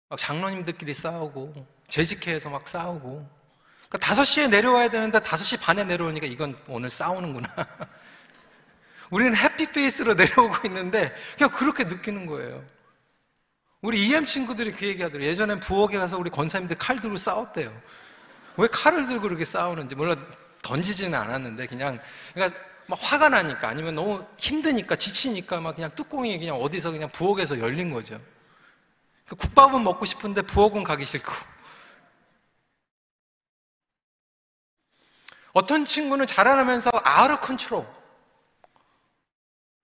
막 0.08 0.18
장로님들끼리 0.18 0.92
싸우고 0.92 1.66
재직회에서 1.88 2.50
막 2.50 2.68
싸우고 2.68 3.28
그러니까 3.88 4.14
5시에 4.14 4.50
내려와야 4.50 4.88
되는데 4.88 5.18
5시 5.18 5.60
반에 5.60 5.84
내려오니까 5.84 6.26
이건 6.26 6.56
오늘 6.68 6.90
싸우는구나. 6.90 7.48
우리는 9.10 9.36
해피페이스로 9.36 10.14
내려오고 10.14 10.66
있는데 10.68 11.14
그냥 11.36 11.50
그렇게 11.50 11.84
느끼는 11.84 12.26
거예요. 12.26 12.64
우리 13.82 14.06
EM 14.06 14.26
친구들이 14.26 14.72
그 14.72 14.86
얘기 14.86 15.02
하더라고요. 15.02 15.28
예전엔 15.28 15.58
부엌에 15.58 15.98
가서 15.98 16.16
우리 16.16 16.30
권사님들 16.30 16.78
칼 16.78 17.00
들고 17.00 17.16
싸웠대요. 17.16 17.76
왜 18.56 18.68
칼을 18.68 19.06
들고 19.06 19.22
그렇게 19.22 19.44
싸우는지. 19.44 19.96
물론 19.96 20.24
던지지는 20.62 21.18
않았는데 21.18 21.66
그냥, 21.66 22.00
그러니까 22.32 22.58
막 22.86 22.96
화가 23.02 23.28
나니까 23.28 23.68
아니면 23.68 23.96
너무 23.96 24.24
힘드니까 24.38 24.94
지치니까 24.94 25.60
막 25.60 25.74
그냥 25.74 25.90
뚜껑이 25.96 26.38
그냥 26.38 26.56
어디서 26.56 26.92
그냥 26.92 27.10
부엌에서 27.10 27.58
열린 27.58 27.92
거죠. 27.92 28.20
그 29.26 29.34
국밥은 29.34 29.82
먹고 29.82 30.04
싶은데 30.04 30.42
부엌은 30.42 30.84
가기 30.84 31.04
싫고. 31.04 31.32
어떤 35.54 35.84
친구는 35.84 36.26
자라나면서 36.26 36.90
아우러 37.02 37.40
컨트롤. 37.40 37.84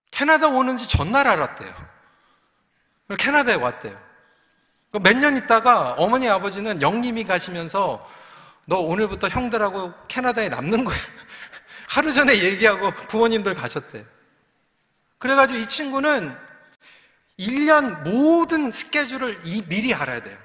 캐나다 0.09 0.47
오는지 0.47 0.87
전날 0.87 1.27
알았대요. 1.27 1.88
캐나다에 3.17 3.55
왔대요. 3.55 3.97
몇 4.91 5.17
년 5.17 5.37
있다가 5.37 5.93
어머니 5.97 6.27
아버지는 6.29 6.81
영님이 6.81 7.23
가시면서 7.25 8.07
너 8.65 8.77
오늘부터 8.79 9.27
형들하고 9.29 9.93
캐나다에 10.07 10.49
남는 10.49 10.83
거야. 10.85 10.97
하루 11.89 12.13
전에 12.13 12.37
얘기하고 12.39 12.91
부모님들 12.91 13.55
가셨대. 13.55 14.05
그래가지고 15.17 15.59
이 15.59 15.67
친구는 15.67 16.35
1년 17.39 18.03
모든 18.03 18.71
스케줄을 18.71 19.39
미리 19.67 19.93
알아야 19.93 20.21
돼요. 20.21 20.37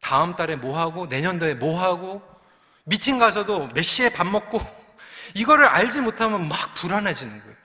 다음 0.00 0.36
달에 0.36 0.54
뭐 0.56 0.78
하고, 0.78 1.06
내년도에 1.06 1.54
뭐 1.54 1.82
하고, 1.82 2.22
미팅 2.84 3.18
가서도 3.18 3.68
몇 3.74 3.82
시에 3.82 4.08
밥 4.08 4.24
먹고, 4.26 4.60
이거를 5.34 5.66
알지 5.66 6.00
못하면 6.00 6.48
막 6.48 6.74
불안해지는 6.74 7.40
거예요. 7.42 7.55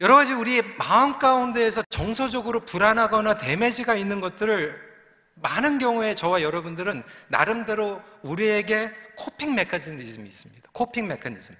여러 0.00 0.14
가지 0.14 0.32
우리의 0.32 0.62
마음 0.78 1.18
가운데에서 1.18 1.82
정서적으로 1.90 2.60
불안하거나 2.60 3.36
데미지가 3.36 3.94
있는 3.96 4.20
것들을 4.20 4.90
많은 5.34 5.78
경우에 5.78 6.14
저와 6.14 6.42
여러분들은 6.42 7.02
나름대로 7.28 8.02
우리에게 8.22 8.92
코핑 9.16 9.54
메커니즘이 9.54 10.26
있습니다. 10.26 10.70
코핑 10.72 11.06
메커니즘. 11.06 11.54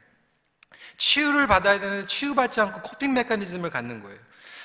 치유를 0.96 1.46
받아야 1.46 1.79
되는데 1.81 2.07
치유받지 2.07 2.61
않고 2.61 2.83
코핑 2.83 3.12
메커니즘을 3.12 3.70
갖는 3.70 4.03
거예요. 4.03 4.18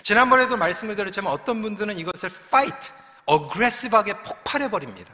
지난번에도 0.03 0.55
말씀을 0.55 0.95
드렸지만 0.95 1.33
어떤 1.33 1.61
분들은 1.61 1.97
이것을 1.97 2.29
fight, 2.29 2.91
aggressive하게 3.29 4.21
폭발해 4.23 4.69
버립니다. 4.69 5.13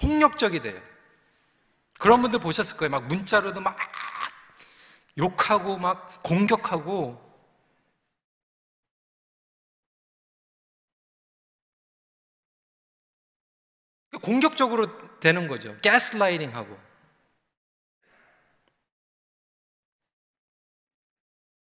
폭력적이 0.00 0.60
돼요. 0.60 0.80
그런 1.98 2.20
분들 2.20 2.40
보셨을 2.40 2.76
거예요. 2.76 2.90
막 2.90 3.06
문자로도 3.06 3.60
막 3.60 3.76
욕하고 5.18 5.76
막 5.76 6.22
공격하고 6.22 7.22
공격적으로 14.22 15.20
되는 15.20 15.48
거죠. 15.48 15.76
가스라이팅 15.82 16.54
하고. 16.54 16.78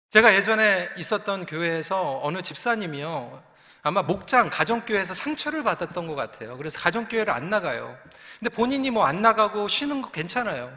제가 0.09 0.35
예전에 0.35 0.89
있었던 0.97 1.45
교회에서 1.45 2.19
어느 2.23 2.41
집사님이요. 2.41 3.43
아마 3.83 4.01
목장, 4.03 4.49
가정교회에서 4.49 5.13
상처를 5.13 5.63
받았던 5.63 6.05
것 6.07 6.15
같아요. 6.15 6.57
그래서 6.57 6.79
가정교회를 6.79 7.33
안 7.33 7.49
나가요. 7.49 7.97
근데 8.39 8.53
본인이 8.53 8.91
뭐 8.91 9.05
안 9.05 9.21
나가고 9.21 9.67
쉬는 9.67 10.01
거 10.01 10.11
괜찮아요. 10.11 10.71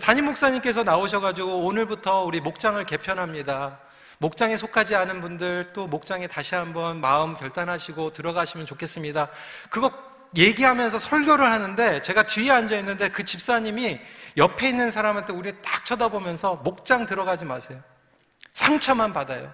담임 0.00 0.26
목사님께서 0.26 0.82
나오셔가지고 0.82 1.60
오늘부터 1.60 2.22
우리 2.22 2.40
목장을 2.40 2.82
개편합니다. 2.84 3.78
목장에 4.18 4.56
속하지 4.56 4.96
않은 4.96 5.20
분들 5.20 5.68
또 5.72 5.86
목장에 5.86 6.26
다시 6.26 6.54
한번 6.54 7.00
마음 7.00 7.34
결단하시고 7.34 8.10
들어가시면 8.10 8.66
좋겠습니다. 8.66 9.28
그거 9.70 9.92
얘기하면서 10.36 10.98
설교를 10.98 11.50
하는데 11.50 12.02
제가 12.02 12.24
뒤에 12.24 12.50
앉아 12.50 12.76
있는데 12.78 13.08
그 13.08 13.24
집사님이 13.24 14.00
옆에 14.36 14.68
있는 14.68 14.90
사람한테 14.90 15.32
우리 15.32 15.60
딱 15.62 15.84
쳐다보면서 15.84 16.56
목장 16.56 17.06
들어가지 17.06 17.44
마세요. 17.44 17.80
상처만 18.52 19.12
받아요. 19.12 19.52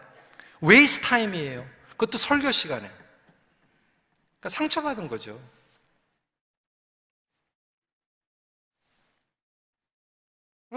waste 0.60 1.00
time이에요. 1.00 1.64
그것도 1.90 2.18
설교 2.18 2.52
시간에. 2.52 2.88
그러니까 4.40 4.48
상처받은 4.48 5.08
거죠. 5.08 5.38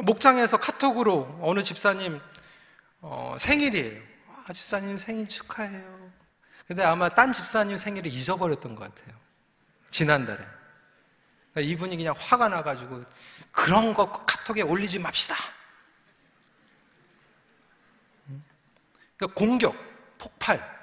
목장에서 0.02 0.58
카톡으로 0.58 1.40
어느 1.42 1.64
집사님 1.64 2.20
어, 3.02 3.36
생일이에요. 3.40 4.02
아, 4.46 4.52
집사님 4.52 4.98
생일 4.98 5.28
축하해요. 5.28 6.12
근데 6.68 6.84
아마 6.84 7.10
딴 7.10 7.32
집사님 7.32 7.78
생일을 7.78 8.12
잊어버렸던 8.12 8.76
것 8.76 8.94
같아요. 8.94 9.16
지난달에. 9.92 10.44
그러니까 11.54 11.72
이분이 11.72 11.96
그냥 11.96 12.14
화가 12.18 12.50
나가지고 12.50 13.04
그런 13.52 13.94
거 13.94 14.12
카톡에 14.12 14.62
올리지 14.62 15.00
맙시다. 15.00 15.36
그러니까 19.16 19.34
공격, 19.34 19.76
폭발. 20.18 20.76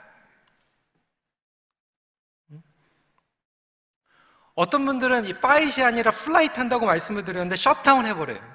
어떤 4.54 4.86
분들은 4.86 5.26
이 5.26 5.34
fight이 5.34 5.82
아니라 5.82 6.10
flight 6.10 6.58
한다고 6.58 6.86
말씀을 6.86 7.24
드렸는데 7.24 7.56
shut 7.56 7.81
down 7.81 8.06
해버려요. 8.06 8.51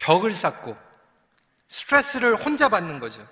벽을 0.00 0.32
쌓고 0.32 0.76
스트레스를 1.68 2.34
혼자 2.34 2.68
받는 2.68 2.98
거죠. 2.98 3.26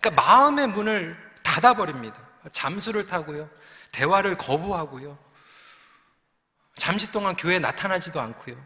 그러니까 0.00 0.22
마음의 0.22 0.68
문을 0.68 1.16
닫아버립니다. 1.42 2.18
잠수를 2.50 3.06
타고요. 3.06 3.50
대화를 3.92 4.38
거부하고요. 4.38 5.18
잠시 6.76 7.12
동안 7.12 7.36
교회에 7.36 7.58
나타나지도 7.58 8.20
않고요. 8.20 8.56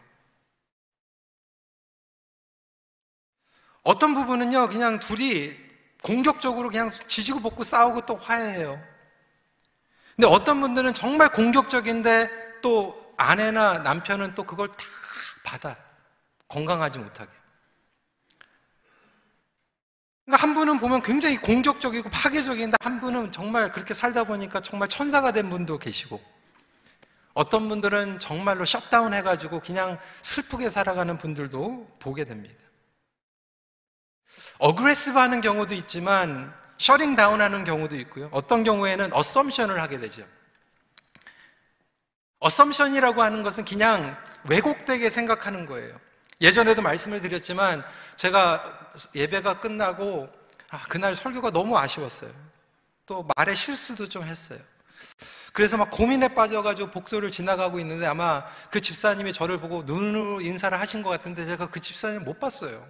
어떤 3.82 4.14
부분은요, 4.14 4.68
그냥 4.68 5.00
둘이 5.00 5.56
공격적으로 6.02 6.68
그냥 6.68 6.90
지지고 7.08 7.40
볶고 7.40 7.64
싸우고 7.64 8.06
또 8.06 8.16
화해해요. 8.16 8.80
근데 10.14 10.28
어떤 10.28 10.60
분들은 10.60 10.94
정말 10.94 11.30
공격적인데 11.30 12.60
또 12.62 13.14
아내나 13.16 13.78
남편은 13.78 14.34
또 14.34 14.44
그걸 14.44 14.68
다 14.68 14.84
받아. 15.44 15.85
건강하지 16.48 16.98
못하게. 16.98 17.30
그러니까 20.24 20.42
한 20.42 20.54
분은 20.54 20.78
보면 20.78 21.02
굉장히 21.02 21.36
공격적이고 21.36 22.10
파괴적인데 22.10 22.76
한 22.80 23.00
분은 23.00 23.30
정말 23.30 23.70
그렇게 23.70 23.94
살다 23.94 24.24
보니까 24.24 24.60
정말 24.60 24.88
천사가 24.88 25.30
된 25.32 25.48
분도 25.48 25.78
계시고 25.78 26.20
어떤 27.32 27.68
분들은 27.68 28.18
정말로 28.18 28.64
shut 28.64 28.89
down 28.89 29.14
해가지고 29.14 29.60
그냥 29.60 29.98
슬프게 30.22 30.68
살아가는 30.68 31.16
분들도 31.16 31.96
보게 31.98 32.24
됩니다. 32.24 32.56
aggressive 34.58 35.18
하는 35.18 35.40
경우도 35.40 35.74
있지만 35.74 36.52
shutting 36.78 37.14
down 37.14 37.40
하는 37.40 37.62
경우도 37.64 37.94
있고요. 37.96 38.28
어떤 38.32 38.64
경우에는 38.64 39.12
assumption을 39.12 39.80
하게 39.80 40.00
되죠. 40.00 40.26
어썸션이라고 42.40 43.22
하는 43.22 43.42
것은 43.42 43.64
그냥 43.64 44.16
왜곡되게 44.44 45.08
생각하는 45.10 45.66
거예요. 45.66 45.98
예전에도 46.40 46.82
말씀을 46.82 47.20
드렸지만 47.20 47.84
제가 48.16 48.92
예배가 49.14 49.60
끝나고 49.60 50.28
아, 50.70 50.82
그날 50.88 51.14
설교가 51.14 51.50
너무 51.50 51.78
아쉬웠어요. 51.78 52.30
또 53.06 53.26
말에 53.36 53.54
실수도 53.54 54.08
좀 54.08 54.24
했어요. 54.24 54.58
그래서 55.52 55.78
막 55.78 55.90
고민에 55.90 56.28
빠져가지고 56.28 56.90
복도를 56.90 57.30
지나가고 57.30 57.80
있는데 57.80 58.06
아마 58.06 58.44
그 58.70 58.80
집사님이 58.80 59.32
저를 59.32 59.58
보고 59.58 59.84
눈으로 59.84 60.42
인사를 60.42 60.78
하신 60.78 61.02
것 61.02 61.08
같은데 61.08 61.46
제가 61.46 61.70
그 61.70 61.80
집사님 61.80 62.24
못 62.24 62.38
봤어요. 62.38 62.86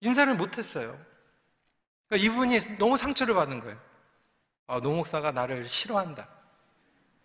인사를 0.00 0.34
못 0.34 0.58
했어요. 0.58 0.98
그러니까 2.08 2.26
이분이 2.26 2.76
너무 2.78 2.96
상처를 2.96 3.34
받는 3.34 3.60
거예요. 3.60 3.80
아, 4.66 4.80
노 4.80 4.92
목사가 4.92 5.30
나를 5.30 5.66
싫어한다. 5.66 6.28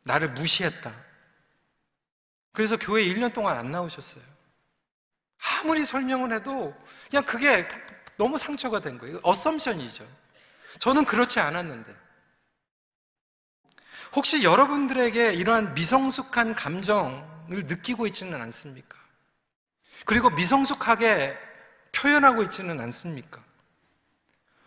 나를 0.03 0.31
무시했다. 0.31 0.93
그래서 2.53 2.77
교회 2.77 3.03
1년 3.03 3.33
동안 3.33 3.57
안 3.57 3.71
나오셨어요. 3.71 4.23
아무리 5.59 5.83
설명을 5.85 6.31
해도 6.33 6.73
그냥 7.09 7.25
그게 7.25 7.67
너무 8.15 8.37
상처가 8.37 8.79
된 8.79 8.97
거예요. 8.97 9.19
어썸션이죠. 9.23 10.07
저는 10.79 11.05
그렇지 11.05 11.39
않았는데. 11.39 11.93
혹시 14.15 14.43
여러분들에게 14.43 15.33
이러한 15.33 15.73
미성숙한 15.73 16.53
감정을 16.53 17.65
느끼고 17.65 18.05
있지는 18.07 18.39
않습니까? 18.41 18.97
그리고 20.05 20.29
미성숙하게 20.29 21.35
표현하고 21.91 22.43
있지는 22.43 22.79
않습니까? 22.81 23.43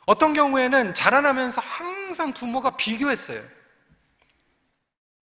어떤 0.06 0.34
경우에는 0.34 0.94
자라나면서 0.94 1.60
항상 1.60 2.32
부모가 2.32 2.76
비교했어요. 2.76 3.42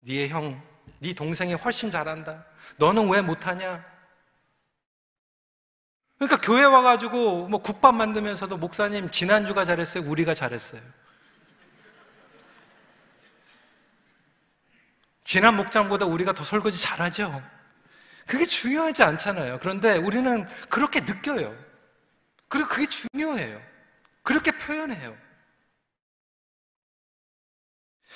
네의 0.02 0.30
형, 0.30 0.62
네 1.00 1.14
동생이 1.14 1.54
훨씬 1.56 1.92
잘한다. 1.92 2.46
너는 2.78 3.10
왜 3.10 3.22
못하냐? 3.22 3.84
그러니까 6.18 6.40
교회 6.42 6.64
와가지고 6.64 7.48
뭐 7.48 7.62
국밥 7.62 7.96
만들면서도 7.96 8.58
목사님 8.58 9.10
지난주가 9.10 9.66
잘했어요? 9.66 10.10
우리가 10.10 10.34
잘했어요? 10.34 10.82
지난 15.24 15.56
목장보다 15.56 16.06
우리가 16.06 16.34
더 16.34 16.44
설거지 16.44 16.82
잘하죠? 16.82 17.42
그게 18.28 18.46
중요하지 18.46 19.04
않잖아요. 19.04 19.60
그런데 19.60 19.98
우리는 19.98 20.46
그렇게 20.70 21.02
느껴요. 21.02 21.56
그리고 22.48 22.70
그게 22.70 22.88
중요해요. 22.88 23.62
그렇게 24.22 24.52
표현해요. 24.52 25.18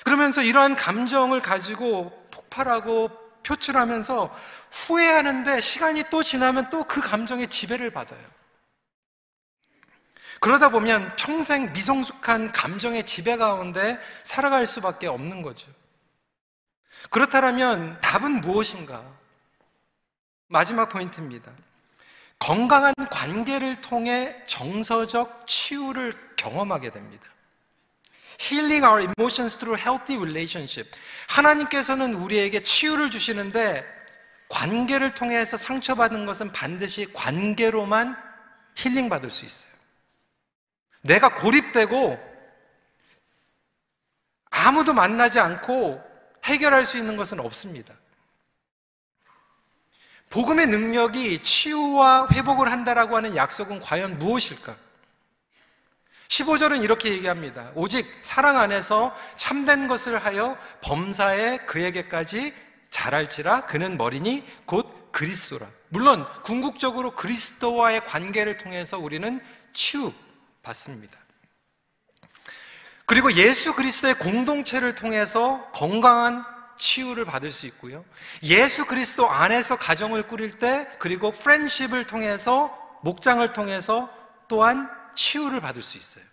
그러면서 0.05 0.43
이러한 0.43 0.75
감정을 0.75 1.41
가지고 1.41 2.29
폭발하고 2.31 3.26
표출하면서 3.47 4.35
후회하는데 4.71 5.61
시간이 5.61 6.03
또 6.09 6.21
지나면 6.23 6.69
또 6.69 6.83
그 6.87 7.01
감정의 7.01 7.47
지배를 7.47 7.89
받아요. 7.89 8.19
그러다 10.39 10.69
보면 10.69 11.15
평생 11.15 11.73
미성숙한 11.73 12.51
감정의 12.51 13.05
지배 13.05 13.35
가운데 13.37 13.99
살아갈 14.23 14.65
수밖에 14.65 15.07
없는 15.07 15.41
거죠. 15.41 15.67
그렇다면 17.09 17.99
답은 18.01 18.41
무엇인가? 18.41 19.03
마지막 20.47 20.89
포인트입니다. 20.89 21.51
건강한 22.39 22.93
관계를 23.09 23.81
통해 23.81 24.43
정서적 24.45 25.47
치유를 25.47 26.35
경험하게 26.35 26.91
됩니다. 26.91 27.25
Healing 28.39 28.85
our 28.85 29.01
emotions 29.01 29.57
through 29.57 29.81
healthy 29.81 30.17
relationship. 30.21 30.91
하나님께서는 31.27 32.13
우리에게 32.13 32.61
치유를 32.63 33.09
주시는데 33.09 33.85
관계를 34.49 35.13
통해서 35.15 35.57
상처받은 35.57 36.25
것은 36.25 36.51
반드시 36.51 37.11
관계로만 37.13 38.15
힐링 38.75 39.09
받을 39.09 39.29
수 39.29 39.45
있어요. 39.45 39.71
내가 41.01 41.33
고립되고 41.33 42.17
아무도 44.49 44.93
만나지 44.93 45.39
않고 45.39 46.01
해결할 46.45 46.85
수 46.85 46.97
있는 46.97 47.17
것은 47.17 47.39
없습니다. 47.39 47.93
복음의 50.29 50.67
능력이 50.67 51.41
치유와 51.41 52.29
회복을 52.31 52.71
한다라고 52.71 53.15
하는 53.15 53.35
약속은 53.35 53.79
과연 53.79 54.17
무엇일까? 54.17 54.75
15절은 56.29 56.83
이렇게 56.83 57.09
얘기합니다. 57.09 57.71
오직 57.73 58.05
사랑 58.21 58.57
안에서 58.59 59.15
참된 59.37 59.87
것을 59.87 60.23
하여 60.23 60.57
범사에 60.81 61.59
그에게까지 61.59 62.53
잘할지라 62.89 63.65
그는 63.65 63.97
머리니 63.97 64.43
곧 64.65 65.11
그리스도라. 65.11 65.67
물론 65.89 66.27
궁극적으로 66.43 67.11
그리스도와의 67.11 68.05
관계를 68.05 68.57
통해서 68.57 68.97
우리는 68.97 69.41
치유 69.73 70.11
받습니다. 70.63 71.17
그리고 73.05 73.31
예수 73.33 73.73
그리스도의 73.73 74.15
공동체를 74.15 74.95
통해서 74.95 75.71
건강한 75.71 76.43
치유를 76.77 77.25
받을 77.25 77.51
수 77.51 77.65
있고요. 77.67 78.03
예수 78.43 78.85
그리스도 78.85 79.29
안에서 79.29 79.77
가정을 79.77 80.23
꾸릴 80.23 80.57
때 80.57 80.87
그리고 80.99 81.31
프렌십을 81.31 82.05
통해서 82.05 82.77
목장을 83.01 83.51
통해서 83.53 84.09
또한 84.47 84.89
치유를 85.17 85.59
받을 85.59 85.81
수 85.81 85.97
있어요. 85.97 86.23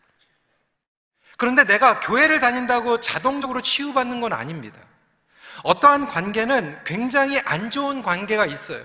그런데 1.37 1.65
내가 1.65 1.99
교회를 1.99 2.39
다닌다고 2.39 3.01
자동적으로 3.01 3.61
치유받는 3.61 4.21
건 4.21 4.33
아닙니다. 4.33 4.79
어떠한 5.65 6.07
관계는 6.07 6.85
굉장히 6.85 7.41
안 7.41 7.71
좋은 7.71 8.03
관계가 8.03 8.47
있어요. 8.47 8.85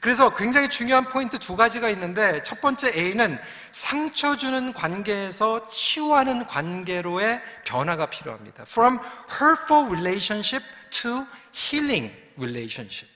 그래서 0.00 0.34
굉장히 0.34 0.70
중요한 0.70 1.04
포인트 1.04 1.38
두 1.38 1.56
가지가 1.56 1.90
있는데 1.90 2.42
첫 2.44 2.60
번째 2.60 2.92
A는 2.96 3.38
상처 3.72 4.36
주는 4.36 4.72
관계에서 4.72 5.68
치유하는 5.68 6.46
관계로의 6.46 7.42
변화가 7.64 8.06
필요합니다. 8.06 8.62
From 8.62 8.98
hurtful 9.30 9.90
relationship 9.90 10.64
to 10.90 11.26
healing 11.54 12.14
relationship. 12.38 13.12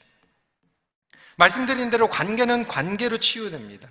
말씀드린 1.36 1.90
대로 1.90 2.08
관계는 2.08 2.66
관계로 2.66 3.18
치유됩니다. 3.18 3.88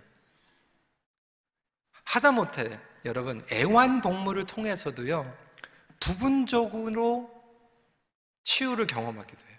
하다못해 2.06 2.80
여러분 3.04 3.46
애완동물을 3.52 4.46
통해서도요 4.46 5.46
부분적으로 6.00 7.32
치유를 8.44 8.88
경험하기도 8.88 9.46
해요. 9.48 9.56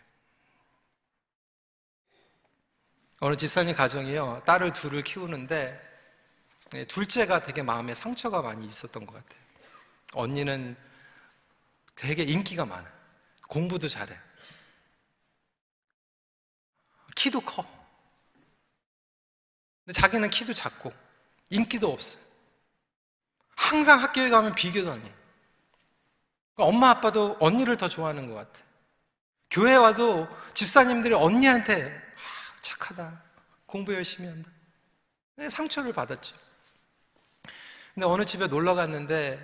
어느 3.20 3.36
집사님 3.36 3.74
가정이요 3.74 4.42
딸을 4.46 4.72
둘을 4.72 5.02
키우는데 5.02 5.86
예, 6.74 6.84
둘째가 6.84 7.42
되게 7.42 7.62
마음에 7.62 7.94
상처가 7.94 8.42
많이 8.42 8.66
있었던 8.66 9.06
것 9.06 9.14
같아요. 9.14 9.40
언니는 10.12 10.76
되게 11.94 12.22
인기가 12.24 12.64
많아. 12.64 12.90
공부도 13.48 13.88
잘해. 13.88 14.16
키도 17.14 17.40
커. 17.40 17.64
근데 19.84 19.92
자기는 19.92 20.28
키도 20.30 20.52
작고 20.52 20.92
인기도 21.48 21.92
없어. 21.92 22.18
항상 23.56 24.00
학교에 24.02 24.28
가면 24.30 24.54
비교도 24.54 24.92
하니. 24.92 25.12
엄마 26.56 26.90
아빠도 26.90 27.36
언니를 27.40 27.76
더 27.76 27.88
좋아하는 27.88 28.28
것 28.28 28.34
같아. 28.34 28.60
교회 29.50 29.74
와도 29.74 30.28
집사님들이 30.54 31.14
언니한테 31.14 31.86
아, 31.86 32.60
착하다. 32.62 33.22
공부 33.66 33.94
열심히 33.94 34.28
한다. 34.28 34.50
네, 35.36 35.48
상처를 35.48 35.92
받았죠. 35.92 36.36
근데 37.94 38.06
어느 38.06 38.24
집에 38.24 38.46
놀러 38.46 38.74
갔는데 38.74 39.38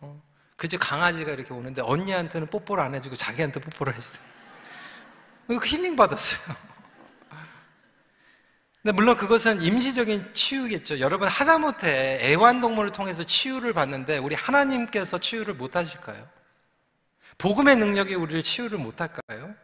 어, 0.00 0.22
그집 0.56 0.78
강아지가 0.80 1.32
이렇게 1.32 1.52
오는데 1.52 1.82
언니한테는 1.82 2.48
뽀뽀를 2.48 2.82
안 2.82 2.94
해주고 2.94 3.16
자기한테 3.16 3.60
뽀뽀를 3.60 3.94
해주더라고요. 3.94 4.30
힐링 5.64 5.96
받았어요. 5.96 6.56
근데 8.84 8.96
물론 8.96 9.16
그것은 9.16 9.62
임시적인 9.62 10.34
치유겠죠. 10.34 11.00
여러분 11.00 11.26
하다못해 11.26 12.18
애완동물을 12.20 12.90
통해서 12.90 13.24
치유를 13.24 13.72
받는데 13.72 14.18
우리 14.18 14.34
하나님께서 14.34 15.16
치유를 15.16 15.54
못 15.54 15.74
하실까요? 15.74 16.28
복음의 17.38 17.76
능력이 17.76 18.14
우리를 18.14 18.42
치유를 18.42 18.76
못 18.76 19.00
할까요? 19.00 19.54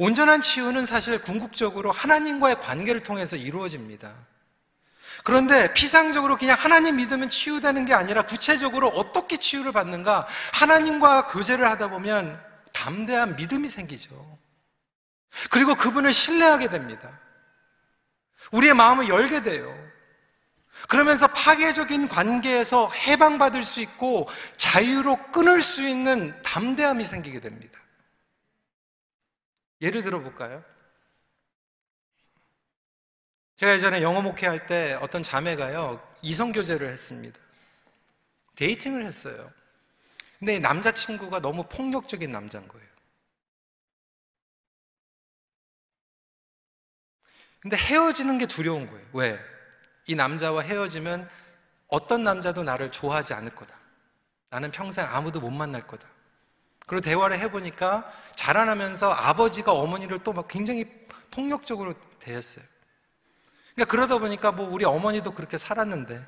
온전한 0.00 0.40
치유는 0.40 0.86
사실 0.86 1.22
궁극적으로 1.22 1.92
하나님과의 1.92 2.58
관계를 2.58 3.04
통해서 3.04 3.36
이루어집니다. 3.36 4.12
그런데 5.22 5.72
피상적으로 5.72 6.36
그냥 6.36 6.56
하나님 6.58 6.96
믿으면 6.96 7.30
치유되는 7.30 7.84
게 7.84 7.94
아니라 7.94 8.22
구체적으로 8.22 8.88
어떻게 8.88 9.36
치유를 9.36 9.70
받는가? 9.70 10.26
하나님과 10.52 11.28
교제를 11.28 11.70
하다 11.70 11.90
보면 11.90 12.44
담대한 12.72 13.36
믿음이 13.36 13.68
생기죠. 13.68 14.36
그리고 15.48 15.76
그분을 15.76 16.12
신뢰하게 16.12 16.70
됩니다. 16.70 17.20
우리의 18.52 18.74
마음을 18.74 19.08
열게 19.08 19.42
돼요. 19.42 19.74
그러면서 20.88 21.26
파괴적인 21.26 22.08
관계에서 22.08 22.90
해방받을 22.90 23.62
수 23.62 23.80
있고 23.80 24.28
자유로 24.56 25.16
끊을 25.32 25.62
수 25.62 25.88
있는 25.88 26.40
담대함이 26.42 27.04
생기게 27.04 27.40
됩니다. 27.40 27.80
예를 29.80 30.02
들어 30.02 30.20
볼까요? 30.20 30.64
제가 33.56 33.72
예전에 33.72 34.02
영어 34.02 34.20
목회할 34.20 34.66
때 34.66 34.98
어떤 35.00 35.22
자매가요, 35.22 36.06
이성교제를 36.22 36.88
했습니다. 36.88 37.38
데이팅을 38.54 39.04
했어요. 39.04 39.50
근데 40.38 40.58
남자친구가 40.58 41.40
너무 41.40 41.64
폭력적인 41.64 42.30
남자인 42.30 42.68
거예요. 42.68 42.85
근데 47.66 47.76
헤어지는 47.76 48.38
게 48.38 48.46
두려운 48.46 48.86
거예요. 48.86 49.04
왜? 49.12 49.40
이 50.06 50.14
남자와 50.14 50.62
헤어지면 50.62 51.28
어떤 51.88 52.22
남자도 52.22 52.62
나를 52.62 52.92
좋아하지 52.92 53.34
않을 53.34 53.56
거다. 53.56 53.74
나는 54.50 54.70
평생 54.70 55.04
아무도 55.04 55.40
못 55.40 55.50
만날 55.50 55.84
거다. 55.84 56.06
그리고 56.86 57.00
대화를 57.00 57.40
해보니까 57.40 58.08
자라나면서 58.36 59.10
아버지가 59.10 59.72
어머니를 59.72 60.20
또 60.20 60.32
막 60.32 60.46
굉장히 60.46 60.84
폭력적으로 61.32 61.94
대했어요. 62.20 62.64
그러니까 63.74 63.90
그러다 63.90 64.18
보니까 64.18 64.52
뭐 64.52 64.68
우리 64.70 64.84
어머니도 64.84 65.34
그렇게 65.34 65.58
살았는데 65.58 66.24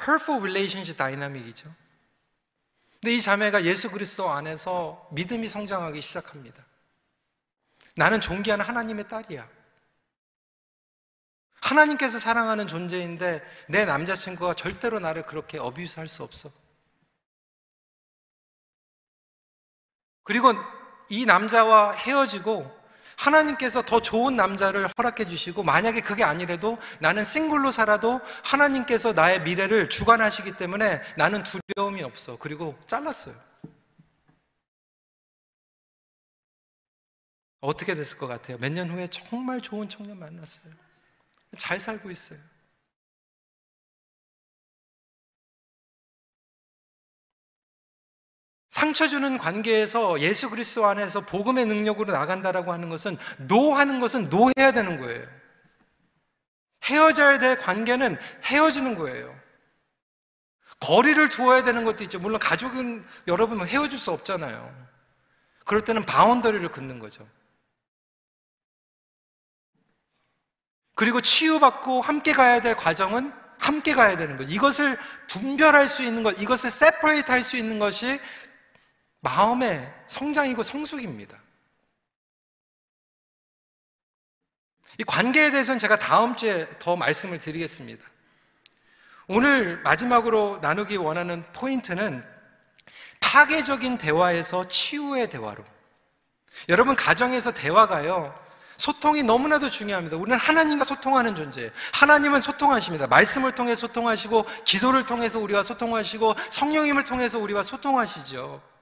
hurtful 0.00 0.96
dynamic이죠. 0.96 1.83
근데 3.04 3.16
이 3.16 3.20
자매가 3.20 3.66
예수 3.66 3.90
그리스도 3.90 4.30
안에서 4.30 5.10
믿음이 5.12 5.46
성장하기 5.46 6.00
시작합니다. 6.00 6.64
나는 7.96 8.18
존귀한 8.18 8.62
하나님의 8.62 9.08
딸이야. 9.08 9.46
하나님께서 11.60 12.18
사랑하는 12.18 12.66
존재인데 12.66 13.42
내 13.68 13.84
남자친구가 13.84 14.54
절대로 14.54 15.00
나를 15.00 15.26
그렇게 15.26 15.58
어뷰스 15.58 15.98
할 16.00 16.08
수 16.08 16.22
없어. 16.22 16.48
그리고 20.22 20.54
이 21.10 21.26
남자와 21.26 21.92
헤어지고 21.92 22.74
하나님께서 23.16 23.82
더 23.82 24.00
좋은 24.00 24.34
남자를 24.36 24.86
허락해 24.98 25.26
주시고 25.28 25.62
만약에 25.62 26.00
그게 26.00 26.24
아니래도 26.24 26.78
나는 27.00 27.24
싱글로 27.24 27.70
살아도 27.70 28.20
하나님께서 28.44 29.12
나의 29.12 29.42
미래를 29.42 29.88
주관하시기 29.88 30.56
때문에 30.56 31.00
나는 31.16 31.42
두려움이 31.44 32.02
없어. 32.02 32.36
그리고 32.38 32.76
잘랐어요. 32.86 33.34
어떻게 37.60 37.94
됐을 37.94 38.18
것 38.18 38.26
같아요? 38.26 38.58
몇 38.58 38.70
년 38.72 38.90
후에 38.90 39.06
정말 39.08 39.60
좋은 39.60 39.88
청년 39.88 40.18
만났어요. 40.18 40.72
잘 41.58 41.80
살고 41.80 42.10
있어요. 42.10 42.38
상처 48.74 49.06
주는 49.06 49.38
관계에서 49.38 50.18
예수 50.18 50.50
그리스도 50.50 50.84
안에서 50.84 51.20
복음의 51.20 51.64
능력으로 51.66 52.12
나간다라고 52.12 52.72
하는 52.72 52.88
것은 52.88 53.16
노하는 53.46 54.00
것은 54.00 54.30
노해야 54.30 54.72
되는 54.72 54.98
거예요. 54.98 55.24
헤어져야 56.82 57.38
될 57.38 57.56
관계는 57.56 58.18
헤어지는 58.42 58.96
거예요. 58.96 59.32
거리를 60.80 61.28
두어야 61.28 61.62
되는 61.62 61.84
것도 61.84 62.02
있죠. 62.02 62.18
물론 62.18 62.40
가족은 62.40 63.04
여러분 63.28 63.64
헤어질 63.64 63.96
수 63.96 64.10
없잖아요. 64.10 64.88
그럴 65.64 65.84
때는 65.84 66.04
boundary를 66.04 66.68
긋는 66.70 66.98
거죠. 66.98 67.24
그리고 70.96 71.20
치유받고 71.20 72.00
함께 72.00 72.32
가야 72.32 72.60
될 72.60 72.74
과정은 72.74 73.32
함께 73.56 73.94
가야 73.94 74.16
되는 74.16 74.36
거죠. 74.36 74.50
이것을 74.50 74.98
분별할 75.28 75.86
수 75.86 76.02
있는 76.02 76.24
것, 76.24 76.32
이것을 76.40 76.70
separate 76.70 77.30
할 77.30 77.40
수 77.40 77.56
있는 77.56 77.78
것이 77.78 78.20
마음의 79.24 79.92
성장이고 80.06 80.62
성숙입니다. 80.62 81.36
이 84.98 85.04
관계에 85.04 85.50
대해서는 85.50 85.78
제가 85.78 85.98
다음 85.98 86.36
주에 86.36 86.68
더 86.78 86.94
말씀을 86.94 87.40
드리겠습니다. 87.40 88.04
오늘 89.26 89.80
마지막으로 89.80 90.58
나누기 90.60 90.96
원하는 90.96 91.42
포인트는 91.52 92.22
파괴적인 93.18 93.98
대화에서 93.98 94.68
치유의 94.68 95.30
대화로. 95.30 95.64
여러분, 96.68 96.94
가정에서 96.94 97.52
대화가요, 97.52 98.34
소통이 98.76 99.22
너무나도 99.22 99.70
중요합니다. 99.70 100.18
우리는 100.18 100.38
하나님과 100.38 100.84
소통하는 100.84 101.34
존재예요. 101.34 101.70
하나님은 101.94 102.40
소통하십니다. 102.40 103.06
말씀을 103.06 103.52
통해 103.52 103.74
소통하시고, 103.74 104.44
기도를 104.64 105.06
통해서 105.06 105.38
우리와 105.40 105.62
소통하시고, 105.62 106.34
성령님을 106.50 107.04
통해서 107.04 107.38
우리와 107.38 107.62
소통하시죠. 107.62 108.73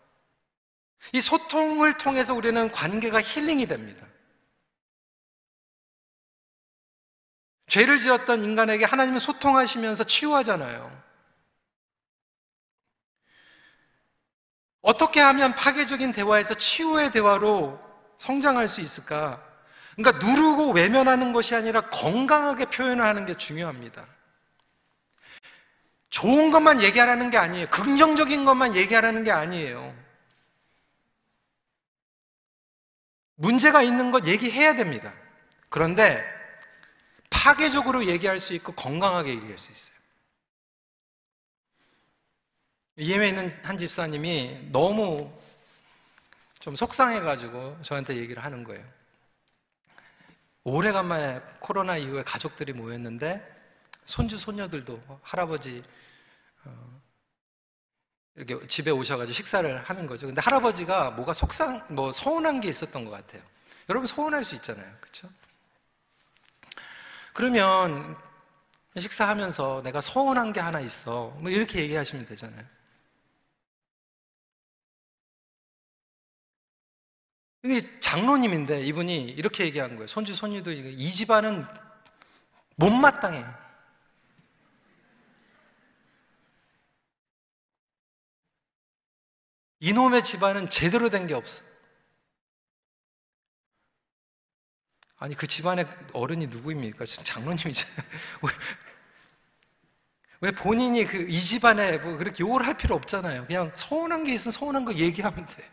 이 1.13 1.21
소통을 1.21 1.99
통해서 1.99 2.35
우리는 2.35 2.71
관계가 2.71 3.21
힐링이 3.21 3.67
됩니다. 3.67 4.07
죄를 7.67 7.99
지었던 7.99 8.43
인간에게 8.43 8.85
하나님은 8.85 9.19
소통하시면서 9.19 10.05
치유하잖아요. 10.05 11.03
어떻게 14.83 15.21
하면 15.21 15.55
파괴적인 15.55 16.13
대화에서 16.13 16.55
치유의 16.55 17.13
대화로 17.13 17.81
성장할 18.19 18.69
수 18.69 18.81
있을까? 18.81 19.43
그러니까 19.97 20.25
누르고 20.25 20.73
외면하는 20.73 21.33
것이 21.33 21.55
아니라 21.55 21.89
건강하게 21.89 22.67
표현을 22.67 23.05
하는 23.05 23.27
게 23.27 23.37
중요합니다. 23.37 24.07
좋은 26.11 26.51
것만 26.51 26.83
얘기하라는 26.83 27.31
게 27.31 27.39
아니에요. 27.39 27.69
긍정적인 27.71 28.45
것만 28.45 28.77
얘기하라는 28.77 29.25
게 29.25 29.31
아니에요. 29.31 30.02
문제가 33.43 33.83
있는 33.83 34.13
것 34.13 34.25
얘기해야 34.27 34.77
됩니다. 34.77 35.13
그런데 35.69 36.25
파괴적으로 37.29 38.07
얘기할 38.07 38.39
수 38.39 38.55
있고 38.55 38.73
건강하게 38.73 39.31
얘기할 39.31 39.59
수 39.59 39.73
있어요. 39.73 39.97
예에 42.99 43.29
있는 43.29 43.53
한 43.65 43.77
집사님이 43.77 44.69
너무 44.71 45.33
좀 46.61 46.77
속상해가지고 46.77 47.79
저한테 47.83 48.17
얘기를 48.17 48.45
하는 48.45 48.63
거예요. 48.63 48.85
오래간만에 50.63 51.41
코로나 51.59 51.97
이후에 51.97 52.23
가족들이 52.23 52.73
모였는데 52.73 53.43
손주 54.05 54.37
손녀들도 54.37 55.19
할아버지 55.23 55.83
어, 56.65 56.92
이렇게 58.35 58.67
집에 58.67 58.91
오셔가지고 58.91 59.33
식사를 59.33 59.83
하는 59.85 60.07
거죠. 60.07 60.27
근데 60.27 60.41
할아버지가 60.41 61.11
뭐가 61.11 61.33
속상, 61.33 61.85
뭐 61.89 62.13
서운한 62.13 62.61
게 62.61 62.69
있었던 62.69 63.05
것 63.05 63.11
같아요. 63.11 63.43
여러분 63.89 64.07
서운할 64.07 64.45
수 64.45 64.55
있잖아요, 64.55 64.91
그렇죠? 65.01 65.29
그러면 67.35 68.17
식사하면서 68.99 69.83
내가 69.85 70.01
서운한 70.01 70.53
게 70.53 70.61
하나 70.61 70.81
있어, 70.81 71.29
뭐 71.41 71.51
이렇게 71.51 71.81
얘기하시면 71.81 72.27
되잖아요. 72.27 72.65
이게 77.65 78.01
장로님인데 78.01 78.83
이분이 78.83 79.25
이렇게 79.25 79.65
얘기한 79.65 79.91
거예요. 79.91 80.07
손주 80.09 80.35
손녀도 80.35 80.73
이 80.73 81.11
집안은 81.11 81.65
못마땅해. 82.77 83.45
이놈의 89.83 90.23
집안은 90.25 90.71
제대로 90.71 91.11
된 91.11 91.27
게 91.27 91.35
없어. 91.35 91.63
아니 95.19 95.35
그 95.37 95.47
집안의 95.47 95.87
어른이 96.13 96.47
누구입니까? 96.49 97.05
장로님이잖아요. 97.05 98.07
왜, 98.43 98.51
왜 100.41 100.51
본인이 100.51 101.05
그 101.05 101.29
이 101.29 101.39
집안에 101.41 101.99
뭐 101.99 102.17
그렇게 102.17 102.41
욕을 102.41 102.67
할 102.67 102.77
필요 102.77 102.95
없잖아요. 102.97 103.47
그냥 103.47 103.71
서운한 103.75 104.25
게 104.25 104.35
있으면 104.35 104.53
서운한 104.53 104.85
거 104.85 104.95
얘기하면 104.95 105.47
돼. 105.47 105.71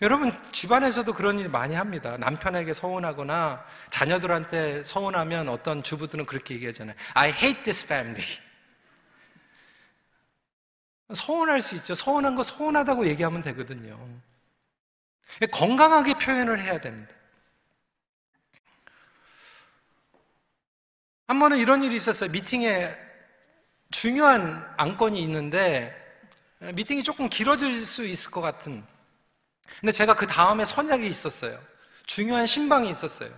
여러분 0.00 0.32
집안에서도 0.52 1.12
그런 1.14 1.38
일 1.38 1.48
많이 1.48 1.74
합니다. 1.76 2.16
남편에게 2.16 2.74
서운하거나 2.74 3.64
자녀들한테 3.90 4.82
서운하면 4.84 5.48
어떤 5.48 5.82
주부들은 5.82 6.26
그렇게 6.26 6.54
얘기하잖아요. 6.54 6.96
I 7.14 7.30
hate 7.30 7.62
this 7.64 7.84
family. 7.84 8.24
서운할 11.14 11.62
수 11.62 11.74
있죠. 11.76 11.94
서운한 11.94 12.34
거 12.34 12.42
서운하다고 12.42 13.06
얘기하면 13.06 13.42
되거든요. 13.42 13.98
건강하게 15.52 16.14
표현을 16.14 16.60
해야 16.62 16.80
됩니다. 16.80 17.14
한 21.28 21.38
번은 21.38 21.58
이런 21.58 21.82
일이 21.82 21.96
있었어요. 21.96 22.30
미팅에 22.30 22.94
중요한 23.90 24.70
안건이 24.76 25.20
있는데 25.22 25.94
미팅이 26.74 27.02
조금 27.02 27.28
길어질 27.28 27.84
수 27.84 28.04
있을 28.04 28.30
것 28.30 28.40
같은 28.40 28.84
근데 29.80 29.92
제가 29.92 30.14
그 30.14 30.26
다음에 30.26 30.64
선약이 30.64 31.06
있었어요. 31.06 31.58
중요한 32.06 32.46
신방이 32.46 32.90
있었어요. 32.90 33.30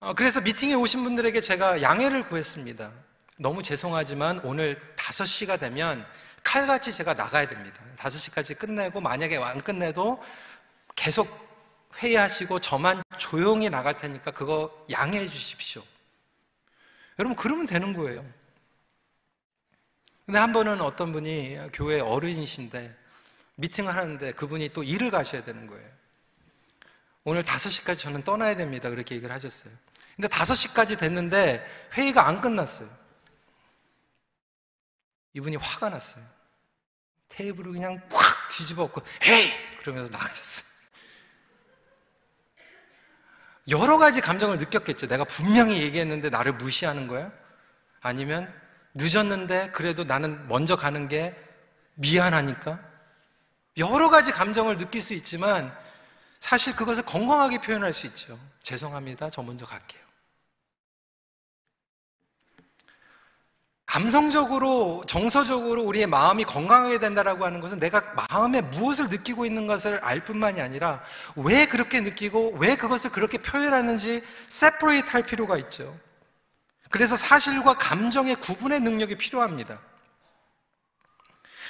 어, 0.00 0.12
그래서 0.12 0.40
미팅에 0.40 0.74
오신 0.74 1.02
분들에게 1.02 1.40
제가 1.40 1.80
양해를 1.82 2.28
구했습니다. 2.28 2.92
너무 3.38 3.62
죄송하지만 3.62 4.40
오늘 4.40 4.76
5시가 5.06 5.58
되면 5.60 6.06
칼같이 6.42 6.92
제가 6.92 7.14
나가야 7.14 7.46
됩니다. 7.48 7.80
5시까지 7.96 8.58
끝내고 8.58 9.00
만약에 9.00 9.36
안 9.38 9.60
끝내도 9.60 10.22
계속 10.94 11.46
회의하시고 11.96 12.60
저만 12.60 13.02
조용히 13.18 13.70
나갈 13.70 13.96
테니까 13.98 14.30
그거 14.30 14.72
양해해 14.90 15.26
주십시오. 15.26 15.82
여러분, 17.18 17.36
그러면 17.36 17.66
되는 17.66 17.92
거예요. 17.94 18.24
근데 20.26 20.38
한 20.38 20.52
번은 20.52 20.80
어떤 20.80 21.12
분이 21.12 21.58
교회 21.72 22.00
어른이신데 22.00 22.94
미팅을 23.56 23.94
하는데 23.94 24.32
그분이 24.32 24.70
또 24.70 24.82
일을 24.82 25.10
가셔야 25.10 25.44
되는 25.44 25.66
거예요. 25.66 25.88
오늘 27.24 27.42
5시까지 27.42 27.98
저는 27.98 28.22
떠나야 28.22 28.56
됩니다. 28.56 28.90
그렇게 28.90 29.14
얘기를 29.14 29.34
하셨어요. 29.34 29.72
근데 30.14 30.28
5시까지 30.28 30.98
됐는데 30.98 31.88
회의가 31.94 32.26
안 32.26 32.40
끝났어요. 32.40 32.88
이분이 35.36 35.56
화가 35.56 35.90
났어요. 35.90 36.24
테이블을 37.28 37.72
그냥 37.72 38.00
팍 38.08 38.48
뒤집어 38.48 38.84
엎고, 38.84 39.02
헤이! 39.22 39.50
그러면서 39.80 40.10
나가셨어요. 40.10 40.76
여러 43.68 43.98
가지 43.98 44.22
감정을 44.22 44.56
느꼈겠죠. 44.58 45.08
내가 45.08 45.24
분명히 45.24 45.82
얘기했는데 45.82 46.30
나를 46.30 46.52
무시하는 46.52 47.06
거야? 47.06 47.30
아니면 48.00 48.50
늦었는데 48.94 49.72
그래도 49.72 50.04
나는 50.04 50.48
먼저 50.48 50.74
가는 50.74 51.06
게 51.06 51.36
미안하니까? 51.96 52.80
여러 53.76 54.08
가지 54.08 54.32
감정을 54.32 54.78
느낄 54.78 55.02
수 55.02 55.12
있지만 55.12 55.76
사실 56.40 56.74
그것을 56.74 57.02
건강하게 57.04 57.58
표현할 57.58 57.92
수 57.92 58.06
있죠. 58.06 58.38
죄송합니다. 58.62 59.28
저 59.28 59.42
먼저 59.42 59.66
갈게요. 59.66 60.05
감성적으로, 63.96 65.04
정서적으로 65.06 65.82
우리의 65.84 66.06
마음이 66.06 66.44
건강하게 66.44 66.98
된다라고 66.98 67.46
하는 67.46 67.60
것은 67.60 67.80
내가 67.80 68.02
마음에 68.28 68.60
무엇을 68.60 69.08
느끼고 69.08 69.46
있는 69.46 69.66
것을 69.66 69.98
알 70.04 70.20
뿐만이 70.20 70.60
아니라 70.60 71.02
왜 71.34 71.64
그렇게 71.64 72.02
느끼고 72.02 72.56
왜 72.58 72.76
그것을 72.76 73.10
그렇게 73.10 73.38
표현하는지 73.38 74.22
세퍼레이트 74.50 75.08
할 75.08 75.22
필요가 75.22 75.56
있죠. 75.56 75.98
그래서 76.90 77.16
사실과 77.16 77.72
감정의 77.72 78.36
구분의 78.36 78.80
능력이 78.80 79.16
필요합니다. 79.16 79.78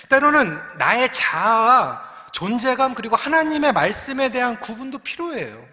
때로는 0.09 0.59
나의 0.79 1.13
자아와 1.13 2.03
존재감 2.33 2.97
그리고 2.97 3.15
하나님의 3.15 3.73
말씀에 3.73 4.31
대한 4.31 4.59
구분도 4.59 4.99
필요해요. 4.99 5.65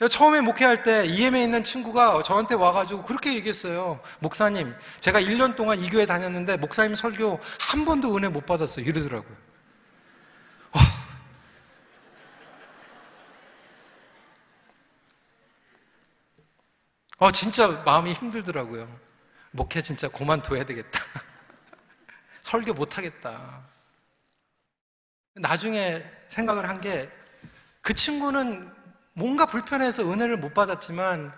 제가 0.00 0.08
처음에 0.08 0.40
목회할 0.40 0.82
때 0.82 1.04
EM에 1.06 1.42
있는 1.42 1.62
친구가 1.62 2.22
저한테 2.22 2.54
와가지고 2.54 3.02
그렇게 3.02 3.34
얘기했어요. 3.34 4.00
목사님, 4.20 4.74
제가 5.00 5.20
1년 5.20 5.54
동안 5.54 5.78
이 5.78 5.90
교회 5.90 6.06
다녔는데 6.06 6.56
목사님 6.56 6.94
설교 6.94 7.38
한 7.60 7.84
번도 7.84 8.16
은혜 8.16 8.28
못 8.30 8.46
받았어요. 8.46 8.86
이러더라고요. 8.86 9.36
와. 10.72 10.80
어, 17.18 17.30
진짜 17.30 17.68
마음이 17.84 18.14
힘들더라고요. 18.14 18.88
목회 19.50 19.82
진짜 19.82 20.08
그만둬야 20.08 20.64
되겠다. 20.64 20.98
설교 22.40 22.72
못하겠다. 22.72 23.60
나중에 25.34 26.02
생각을 26.30 26.66
한 26.70 26.80
게 26.80 27.20
그 27.82 27.94
친구는 27.94 28.70
뭔가 29.20 29.44
불편해서 29.44 30.10
은혜를 30.10 30.38
못 30.38 30.54
받았지만 30.54 31.30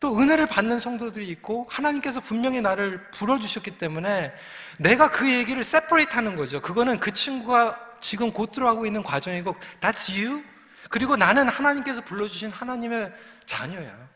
또 0.00 0.18
은혜를 0.18 0.46
받는 0.46 0.78
성도들이 0.78 1.26
있고 1.28 1.66
하나님께서 1.70 2.20
분명히 2.20 2.60
나를 2.60 3.10
불어주셨기 3.12 3.78
때문에 3.78 4.34
내가 4.76 5.10
그 5.10 5.32
얘기를 5.32 5.64
세퍼레이트 5.64 6.12
하는 6.12 6.36
거죠. 6.36 6.60
그거는 6.60 7.00
그 7.00 7.14
친구가 7.14 7.96
지금 8.02 8.30
곧 8.32 8.52
들어가고 8.52 8.84
있는 8.84 9.02
과정이고 9.02 9.56
That's 9.80 10.14
you. 10.14 10.44
그리고 10.90 11.16
나는 11.16 11.48
하나님께서 11.48 12.02
불러주신 12.02 12.50
하나님의 12.50 13.10
자녀야. 13.46 14.06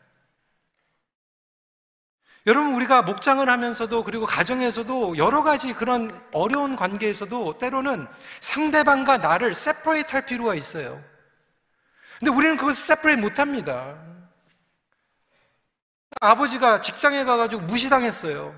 여러분, 2.45 2.73
우리가 2.75 3.01
목장을 3.01 3.47
하면서도 3.47 4.03
그리고 4.03 4.27
가정에서도 4.27 5.17
여러 5.17 5.41
가지 5.41 5.73
그런 5.73 6.11
어려운 6.31 6.75
관계에서도 6.75 7.57
때로는 7.57 8.07
상대방과 8.39 9.17
나를 9.17 9.55
세퍼레이트 9.55 10.11
할 10.11 10.25
필요가 10.25 10.53
있어요. 10.53 11.10
근데 12.21 12.31
우리는 12.31 12.55
그것을 12.55 12.83
세퍼레이트 12.83 13.19
못 13.19 13.39
합니다. 13.39 13.95
아버지가 16.19 16.79
직장에 16.79 17.23
가가지고 17.23 17.63
무시당했어요. 17.63 18.53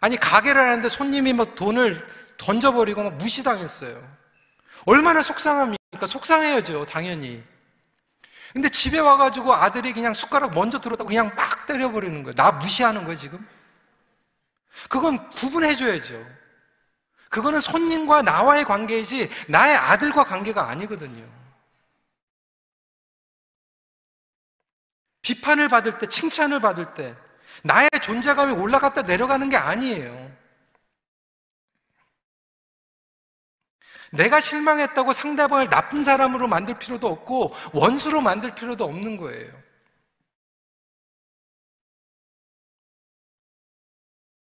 아니, 0.00 0.16
가게를 0.16 0.60
하는데 0.60 0.88
손님이 0.88 1.32
막 1.32 1.56
돈을 1.56 2.06
던져버리고 2.38 3.02
막 3.02 3.14
무시당했어요. 3.14 4.00
얼마나 4.86 5.20
속상합니까? 5.20 6.06
속상해야죠, 6.06 6.86
당연히. 6.86 7.42
근데 8.52 8.68
집에 8.68 9.00
와가지고 9.00 9.52
아들이 9.52 9.92
그냥 9.92 10.14
숟가락 10.14 10.54
먼저 10.54 10.78
들었다고 10.78 11.08
그냥 11.08 11.32
막 11.34 11.66
때려버리는 11.66 12.22
거예요. 12.22 12.34
나 12.36 12.52
무시하는 12.52 13.02
거예요, 13.02 13.18
지금? 13.18 13.44
그건 14.88 15.28
구분해줘야죠. 15.30 16.24
그거는 17.30 17.60
손님과 17.60 18.22
나와의 18.22 18.64
관계이지 18.64 19.28
나의 19.48 19.74
아들과 19.74 20.22
관계가 20.22 20.68
아니거든요. 20.68 21.41
비판을 25.22 25.68
받을 25.68 25.98
때, 25.98 26.06
칭찬을 26.06 26.60
받을 26.60 26.94
때, 26.94 27.16
나의 27.64 27.88
존재감이 28.02 28.52
올라갔다 28.52 29.02
내려가는 29.02 29.48
게 29.48 29.56
아니에요. 29.56 30.32
내가 34.12 34.40
실망했다고 34.40 35.12
상대방을 35.12 35.70
나쁜 35.70 36.02
사람으로 36.02 36.46
만들 36.46 36.78
필요도 36.78 37.06
없고 37.08 37.54
원수로 37.72 38.20
만들 38.20 38.54
필요도 38.54 38.84
없는 38.84 39.16
거예요. 39.16 39.62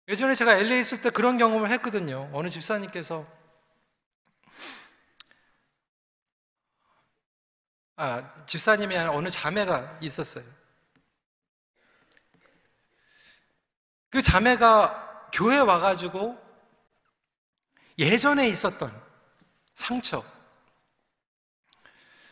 예전에 0.09 0.35
제가 0.35 0.55
LA 0.55 0.79
있을 0.81 1.01
때 1.01 1.09
그런 1.09 1.37
경험을 1.37 1.71
했거든요. 1.71 2.29
어느 2.33 2.49
집사님께서 2.49 3.25
아, 7.95 8.45
집사님이 8.45 8.97
아니라 8.97 9.13
어느 9.13 9.29
자매가 9.29 9.99
있었어요. 10.01 10.60
그 14.11 14.21
자매가 14.21 15.29
교회 15.33 15.57
와가지고 15.57 16.37
예전에 17.97 18.47
있었던 18.49 18.93
상처. 19.73 20.23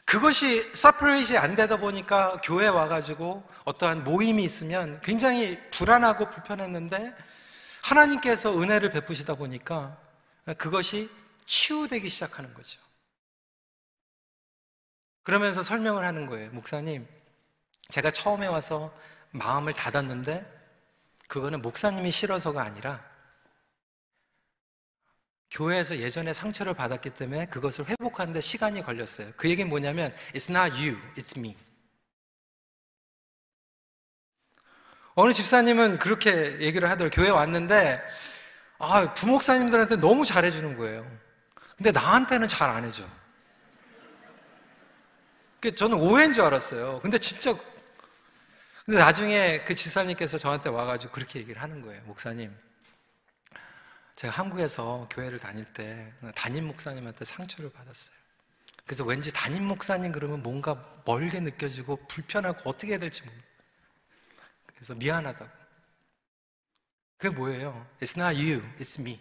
그것이 0.05 0.75
서프레이시 0.75 1.37
안 1.37 1.55
되다 1.55 1.77
보니까 1.77 2.41
교회 2.41 2.67
와가지고 2.67 3.47
어떠한 3.63 4.03
모임이 4.03 4.43
있으면 4.43 4.99
굉장히 5.01 5.59
불안하고 5.69 6.29
불편했는데 6.29 7.15
하나님께서 7.83 8.59
은혜를 8.59 8.91
베푸시다 8.91 9.35
보니까 9.35 9.97
그것이 10.57 11.09
치유되기 11.45 12.09
시작하는 12.09 12.53
거죠. 12.53 12.81
그러면서 15.23 15.61
설명을 15.61 16.03
하는 16.03 16.25
거예요. 16.25 16.49
목사님, 16.51 17.07
제가 17.89 18.09
처음에 18.11 18.47
와서 18.47 18.91
마음을 19.31 19.73
닫았는데 19.73 20.58
그거는 21.29 21.61
목사님이 21.61 22.11
싫어서가 22.11 22.61
아니라 22.63 23.07
교회에서 25.51 25.97
예전에 25.97 26.33
상처를 26.33 26.73
받았기 26.73 27.11
때문에 27.11 27.45
그것을 27.45 27.85
회복하는데 27.87 28.41
시간이 28.41 28.81
걸렸어요. 28.81 29.31
그 29.37 29.49
얘기는 29.49 29.69
뭐냐면 29.69 30.13
It's 30.33 30.49
not 30.49 30.75
you, 30.75 30.97
it's 31.15 31.37
me. 31.37 31.55
어느 35.15 35.31
집사님은 35.33 35.99
그렇게 35.99 36.59
얘기를 36.61 36.89
하더라고요. 36.89 37.09
교회 37.11 37.29
왔는데 37.29 38.01
아, 38.79 39.13
부목사님들한테 39.13 39.97
너무 39.97 40.25
잘해주는 40.25 40.77
거예요. 40.77 41.05
근데 41.77 41.91
나한테는 41.91 42.47
잘 42.47 42.69
안 42.69 42.85
해줘. 42.85 43.03
저는 45.75 45.97
오해인 45.97 46.33
줄 46.33 46.43
알았어요. 46.43 46.99
근데 47.01 47.17
진짜 47.17 47.53
근데 48.89 49.01
나중에 49.01 49.59
그 49.65 49.75
집사님께서 49.75 50.39
저한테 50.39 50.69
와가지고 50.69 51.13
그렇게 51.13 51.37
얘기를 51.37 51.61
하는 51.61 51.83
거예요. 51.83 52.01
목사님, 52.05 52.51
제가 54.15 54.33
한국에서 54.33 55.07
교회를 55.11 55.37
다닐 55.37 55.63
때 55.63 56.11
담임 56.33 56.65
목사님한테 56.65 57.23
상처를 57.23 57.71
받았어요. 57.71 58.15
그래서 58.87 59.03
왠지 59.03 59.31
담임 59.31 59.65
목사님 59.65 60.11
그러면 60.11 60.41
뭔가 60.41 60.83
멀게 61.05 61.39
느껴지고 61.39 61.97
불편하고 62.07 62.67
어떻게 62.67 62.93
해야 62.93 62.97
될지 62.97 63.21
모르 63.21 63.35
그래서 64.73 64.95
미안하다고. 64.95 65.51
그게 67.19 67.35
뭐예요? 67.35 67.87
It's 68.01 68.19
not 68.19 68.43
you, 68.43 68.67
it's 68.79 68.99
me. 68.99 69.19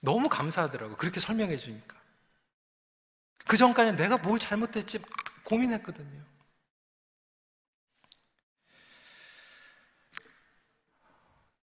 너무 0.00 0.28
감사하더라고. 0.28 0.96
그렇게 0.96 1.20
설명해 1.20 1.56
주니까. 1.58 1.96
그 3.46 3.56
전까지는 3.56 3.96
내가 3.96 4.18
뭘 4.18 4.40
잘못했지 4.40 4.98
고민했거든요. 5.44 6.31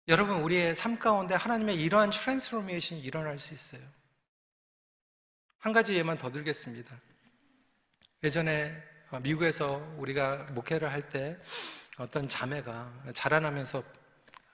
여러분, 0.10 0.38
우리의 0.38 0.76
삶 0.76 0.98
가운데 0.98 1.36
하나님의 1.36 1.76
이러한 1.76 2.10
transformation이 2.10 3.00
일어날 3.02 3.38
수 3.38 3.54
있어요. 3.54 3.82
한 5.60 5.72
가지 5.72 5.94
예만 5.94 6.18
더 6.18 6.32
들겠습니다. 6.32 7.00
예전에 8.24 8.76
미국에서 9.22 9.76
우리가 9.98 10.48
목회를 10.54 10.92
할 10.92 11.04
때 11.12 11.38
어떤 12.00 12.28
자매가 12.28 13.04
자라나면서 13.14 13.84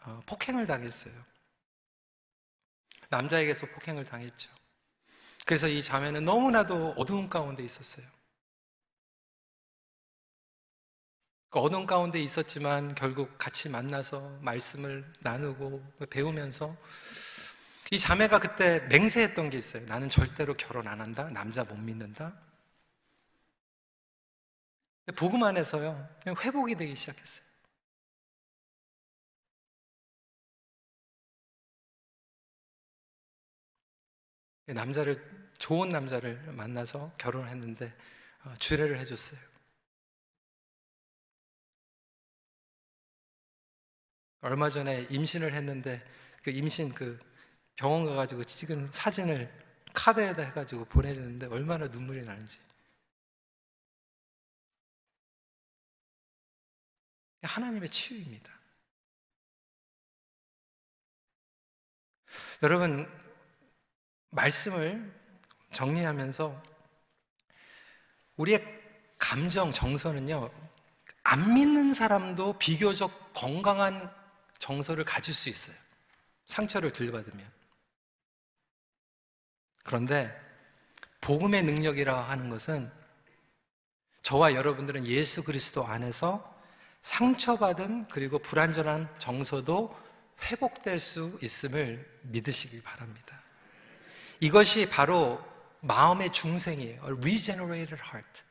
어, 0.01 0.21
폭행을 0.25 0.67
당했어요. 0.67 1.13
남자에게서 3.09 3.65
폭행을 3.67 4.03
당했죠. 4.03 4.49
그래서 5.45 5.69
이 5.69 5.81
자매는 5.81 6.25
너무나도 6.25 6.95
어두운 6.97 7.29
가운데 7.29 7.63
있었어요. 7.63 8.05
어둠 11.59 11.85
가운데 11.85 12.19
있었지만 12.21 12.95
결국 12.95 13.37
같이 13.37 13.69
만나서 13.69 14.39
말씀을 14.41 15.05
나누고 15.21 15.83
배우면서 16.09 16.75
이 17.91 17.99
자매가 17.99 18.39
그때 18.39 18.79
맹세했던 18.89 19.49
게 19.51 19.57
있어요. 19.57 19.85
나는 19.87 20.09
절대로 20.09 20.53
결혼 20.55 20.87
안 20.87 20.99
한다. 20.99 21.29
남자 21.29 21.63
못 21.63 21.77
믿는다. 21.77 22.33
복음 25.15 25.43
안에서요. 25.43 26.09
회복이 26.27 26.75
되기 26.75 26.95
시작했어요. 26.95 27.45
남자를 34.67 35.51
좋은 35.59 35.89
남자를 35.89 36.41
만나서 36.47 37.11
결혼했는데 37.17 37.93
어, 38.45 38.53
주례를 38.57 38.99
해줬어요. 38.99 39.54
얼마 44.45 44.69
전에 44.69 45.07
임신을 45.09 45.55
했는데 45.55 46.05
그 46.43 46.51
임신 46.51 46.93
그 46.93 47.17
병원 47.75 48.05
가가지고 48.05 48.43
찍은 48.43 48.91
사진을 48.91 49.51
카드에다 49.91 50.43
해가지고 50.43 50.85
보내주는데 50.85 51.47
얼마나 51.47 51.87
눈물이 51.87 52.21
나는지. 52.21 52.59
하나님의 57.41 57.89
치유입니다. 57.89 58.53
여러분, 62.61 63.07
말씀을 64.29 65.11
정리하면서 65.73 66.63
우리의 68.37 68.63
감정, 69.17 69.71
정서는요, 69.71 70.51
안 71.23 71.55
믿는 71.55 71.95
사람도 71.95 72.59
비교적 72.59 73.33
건강한 73.33 74.24
정서를 74.65 75.05
가질 75.05 75.31
수 75.31 75.47
있어요. 75.49 75.75
상처를 76.47 76.89
들받으면. 76.89 77.47
그런데 79.83 80.35
복음의 81.21 81.61
능력이라 81.63 82.29
하는 82.29 82.49
것은 82.49 82.91
저와 84.23 84.55
여러분들은 84.55 85.05
예수 85.05 85.43
그리스도 85.43 85.85
안에서 85.85 86.51
상처받은 87.03 88.07
그리고 88.07 88.39
불완전한 88.39 89.07
정서도 89.19 89.95
회복될 90.41 90.97
수 90.97 91.37
있음을 91.43 92.19
믿으시길 92.23 92.81
바랍니다. 92.81 93.39
이것이 94.39 94.89
바로 94.89 95.43
마음의 95.81 96.31
중생이에요. 96.31 97.03
regenerated 97.03 98.01
heart. 98.01 98.41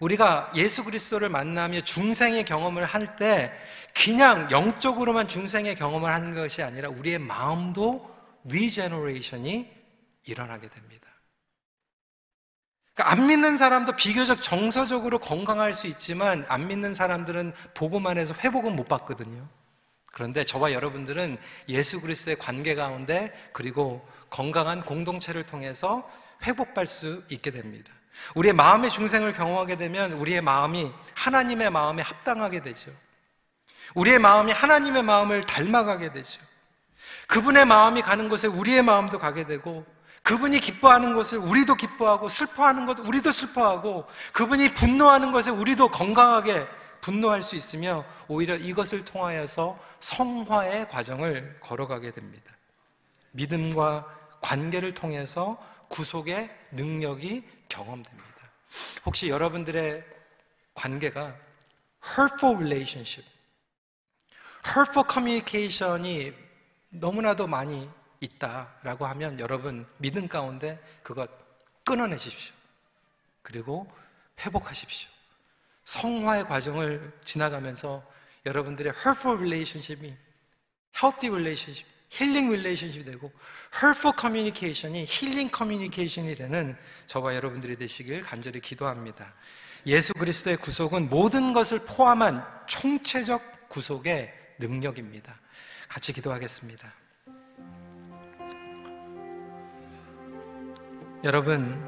우리가 0.00 0.50
예수 0.54 0.84
그리스도를 0.84 1.28
만나며 1.28 1.82
중생의 1.82 2.44
경험을 2.44 2.84
할 2.84 3.16
때 3.16 3.52
그냥 3.94 4.50
영적으로만 4.50 5.28
중생의 5.28 5.76
경험을 5.76 6.12
하는 6.12 6.34
것이 6.34 6.62
아니라 6.62 6.88
우리의 6.88 7.18
마음도 7.18 8.08
regeneration이 8.44 9.68
일어나게 10.24 10.68
됩니다. 10.68 11.06
그러니까 12.94 13.12
안 13.12 13.26
믿는 13.26 13.56
사람도 13.56 13.96
비교적 13.96 14.42
정서적으로 14.42 15.18
건강할 15.18 15.74
수 15.74 15.86
있지만 15.86 16.44
안 16.48 16.68
믿는 16.68 16.94
사람들은 16.94 17.52
복음 17.74 18.06
안에서 18.06 18.34
회복은 18.34 18.76
못 18.76 18.88
받거든요. 18.88 19.48
그런데 20.12 20.44
저와 20.44 20.72
여러분들은 20.72 21.38
예수 21.68 22.00
그리스도의 22.00 22.36
관계 22.38 22.74
가운데 22.74 23.32
그리고 23.52 24.06
건강한 24.28 24.82
공동체를 24.82 25.44
통해서 25.44 26.08
회복할 26.44 26.86
수 26.86 27.22
있게 27.28 27.50
됩니다. 27.50 27.92
우리의 28.34 28.52
마음의 28.52 28.90
중생을 28.90 29.32
경험하게 29.32 29.76
되면 29.76 30.12
우리의 30.12 30.40
마음이 30.40 30.92
하나님의 31.14 31.70
마음에 31.70 32.02
합당하게 32.02 32.62
되죠. 32.62 32.90
우리의 33.94 34.18
마음이 34.18 34.52
하나님의 34.52 35.02
마음을 35.02 35.42
닮아가게 35.42 36.12
되죠. 36.12 36.40
그분의 37.26 37.64
마음이 37.64 38.02
가는 38.02 38.28
곳에 38.28 38.46
우리의 38.46 38.82
마음도 38.82 39.18
가게 39.18 39.44
되고 39.46 39.86
그분이 40.22 40.60
기뻐하는 40.60 41.14
것을 41.14 41.38
우리도 41.38 41.74
기뻐하고 41.74 42.28
슬퍼하는 42.28 42.86
것 42.86 42.98
우리도 43.00 43.32
슬퍼하고 43.32 44.06
그분이 44.32 44.74
분노하는 44.74 45.32
것을 45.32 45.52
우리도 45.52 45.88
건강하게 45.88 46.66
분노할 47.00 47.42
수 47.42 47.56
있으며 47.56 48.04
오히려 48.28 48.54
이것을 48.56 49.04
통하여서 49.04 49.78
성화의 50.00 50.88
과정을 50.88 51.58
걸어가게 51.60 52.10
됩니다. 52.10 52.52
믿음과 53.32 54.06
관계를 54.40 54.92
통해서 54.92 55.58
구속의 55.88 56.50
능력이 56.72 57.44
경험됩니다. 57.70 58.50
혹시 59.06 59.30
여러분들의 59.30 60.04
관계가 60.74 61.34
hurtful 62.04 62.56
relationship, 62.56 63.26
hurtful 64.66 65.06
communication이 65.10 66.34
너무나도 66.90 67.46
많이 67.46 67.88
있다라고 68.20 69.06
하면 69.06 69.40
여러분 69.40 69.86
믿음 69.96 70.28
가운데 70.28 70.78
그것 71.02 71.30
끊어내십시오. 71.84 72.54
그리고 73.42 73.90
회복하십시오. 74.38 75.08
성화의 75.84 76.44
과정을 76.44 77.18
지나가면서 77.24 78.04
여러분들의 78.44 78.92
hurtful 78.92 79.38
relationship이 79.38 80.14
healthy 80.96 81.30
relationship, 81.32 81.89
힐링 82.10 82.48
relationship이 82.48 83.04
되고 83.04 83.32
hurtful 83.72 84.14
communication이 84.18 85.06
힐링 85.08 85.48
communication이 85.56 86.34
되는 86.34 86.76
저와 87.06 87.34
여러분들이 87.36 87.76
되시길 87.76 88.22
간절히 88.22 88.60
기도합니다. 88.60 89.32
예수 89.86 90.12
그리스도의 90.14 90.56
구속은 90.56 91.08
모든 91.08 91.52
것을 91.52 91.78
포함한 91.86 92.44
총체적 92.66 93.68
구속의 93.68 94.34
능력입니다. 94.58 95.38
같이 95.88 96.12
기도하겠습니다. 96.12 96.92
여러분, 101.22 101.80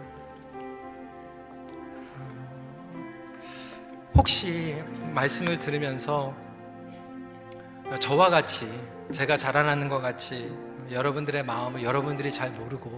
혹시 4.15 4.77
말씀을 5.15 5.59
들으면서 5.59 6.35
저와 7.99 8.31
같이 8.31 8.71
제가 9.13 9.37
자라나는 9.37 9.89
것 9.89 10.01
같이 10.01 10.51
여러분들의 10.91 11.45
마음을 11.45 11.83
여러분들이 11.83 12.31
잘 12.33 12.51
모르고 12.51 12.91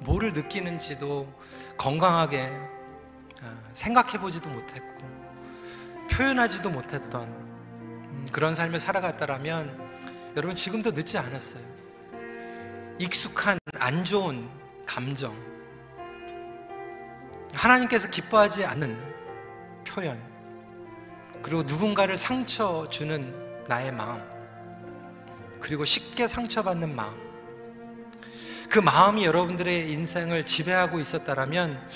뭐를 0.00 0.32
느끼는지도 0.32 1.32
건강하게 1.76 2.50
아, 3.42 3.58
생각해 3.72 4.18
보지도 4.18 4.48
못했고 4.48 4.94
표현하지도 6.10 6.70
못했던 6.70 7.22
음, 7.22 8.26
그런 8.32 8.54
삶을 8.54 8.78
살아갔다라면 8.78 10.32
여러분 10.36 10.54
지금도 10.54 10.90
늦지 10.92 11.18
않았어요. 11.18 11.62
익숙한 12.98 13.58
안 13.78 14.04
좋은 14.04 14.48
감정 14.86 15.34
하나님께서 17.52 18.08
기뻐하지 18.08 18.64
않는 18.64 18.96
표현 19.86 20.20
그리고 21.42 21.62
누군가를 21.62 22.16
상처 22.16 22.88
주는 22.88 23.43
나의 23.68 23.92
마음 23.92 24.22
그리고 25.60 25.84
쉽게 25.84 26.26
상처받는 26.26 26.94
마음 26.94 27.14
그 28.68 28.78
마음이 28.78 29.24
여러분들의 29.24 29.90
인생을 29.92 30.44
지배하고 30.44 31.00
있었다라면 31.00 31.88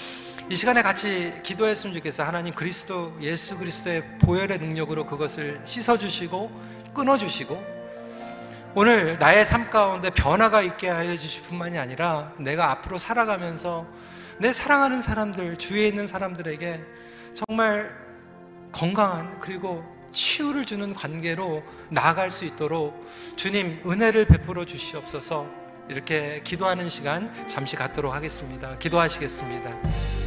이 0.50 0.56
시간에 0.56 0.80
같이 0.80 1.34
기도했으면 1.42 1.94
좋겠어요. 1.96 2.26
하나님 2.26 2.54
그리스도 2.54 3.14
예수 3.20 3.58
그리스도의 3.58 4.18
보혈의 4.20 4.58
능력으로 4.58 5.04
그것을 5.04 5.60
씻어 5.66 5.98
주시고 5.98 6.50
끊어 6.94 7.18
주시고 7.18 7.78
오늘 8.74 9.18
나의 9.18 9.44
삶 9.44 9.68
가운데 9.70 10.08
변화가 10.08 10.62
있게 10.62 10.88
하여 10.88 11.16
주실 11.16 11.42
뿐만이 11.42 11.78
아니라 11.78 12.32
내가 12.38 12.70
앞으로 12.70 12.96
살아가면서 12.96 13.86
내 14.38 14.52
사랑하는 14.52 15.02
사람들, 15.02 15.56
주위에 15.56 15.88
있는 15.88 16.06
사람들에게 16.06 16.80
정말 17.34 17.92
건강한 18.70 19.40
그리고 19.40 19.84
치유를 20.12 20.64
주는 20.64 20.94
관계로 20.94 21.62
나아갈 21.88 22.30
수 22.30 22.44
있도록 22.44 23.08
주님 23.36 23.82
은혜를 23.86 24.26
베풀어 24.26 24.64
주시옵소서 24.64 25.46
이렇게 25.88 26.40
기도하는 26.44 26.88
시간 26.88 27.32
잠시 27.46 27.76
갖도록 27.76 28.14
하겠습니다. 28.14 28.76
기도하시겠습니다. 28.78 30.17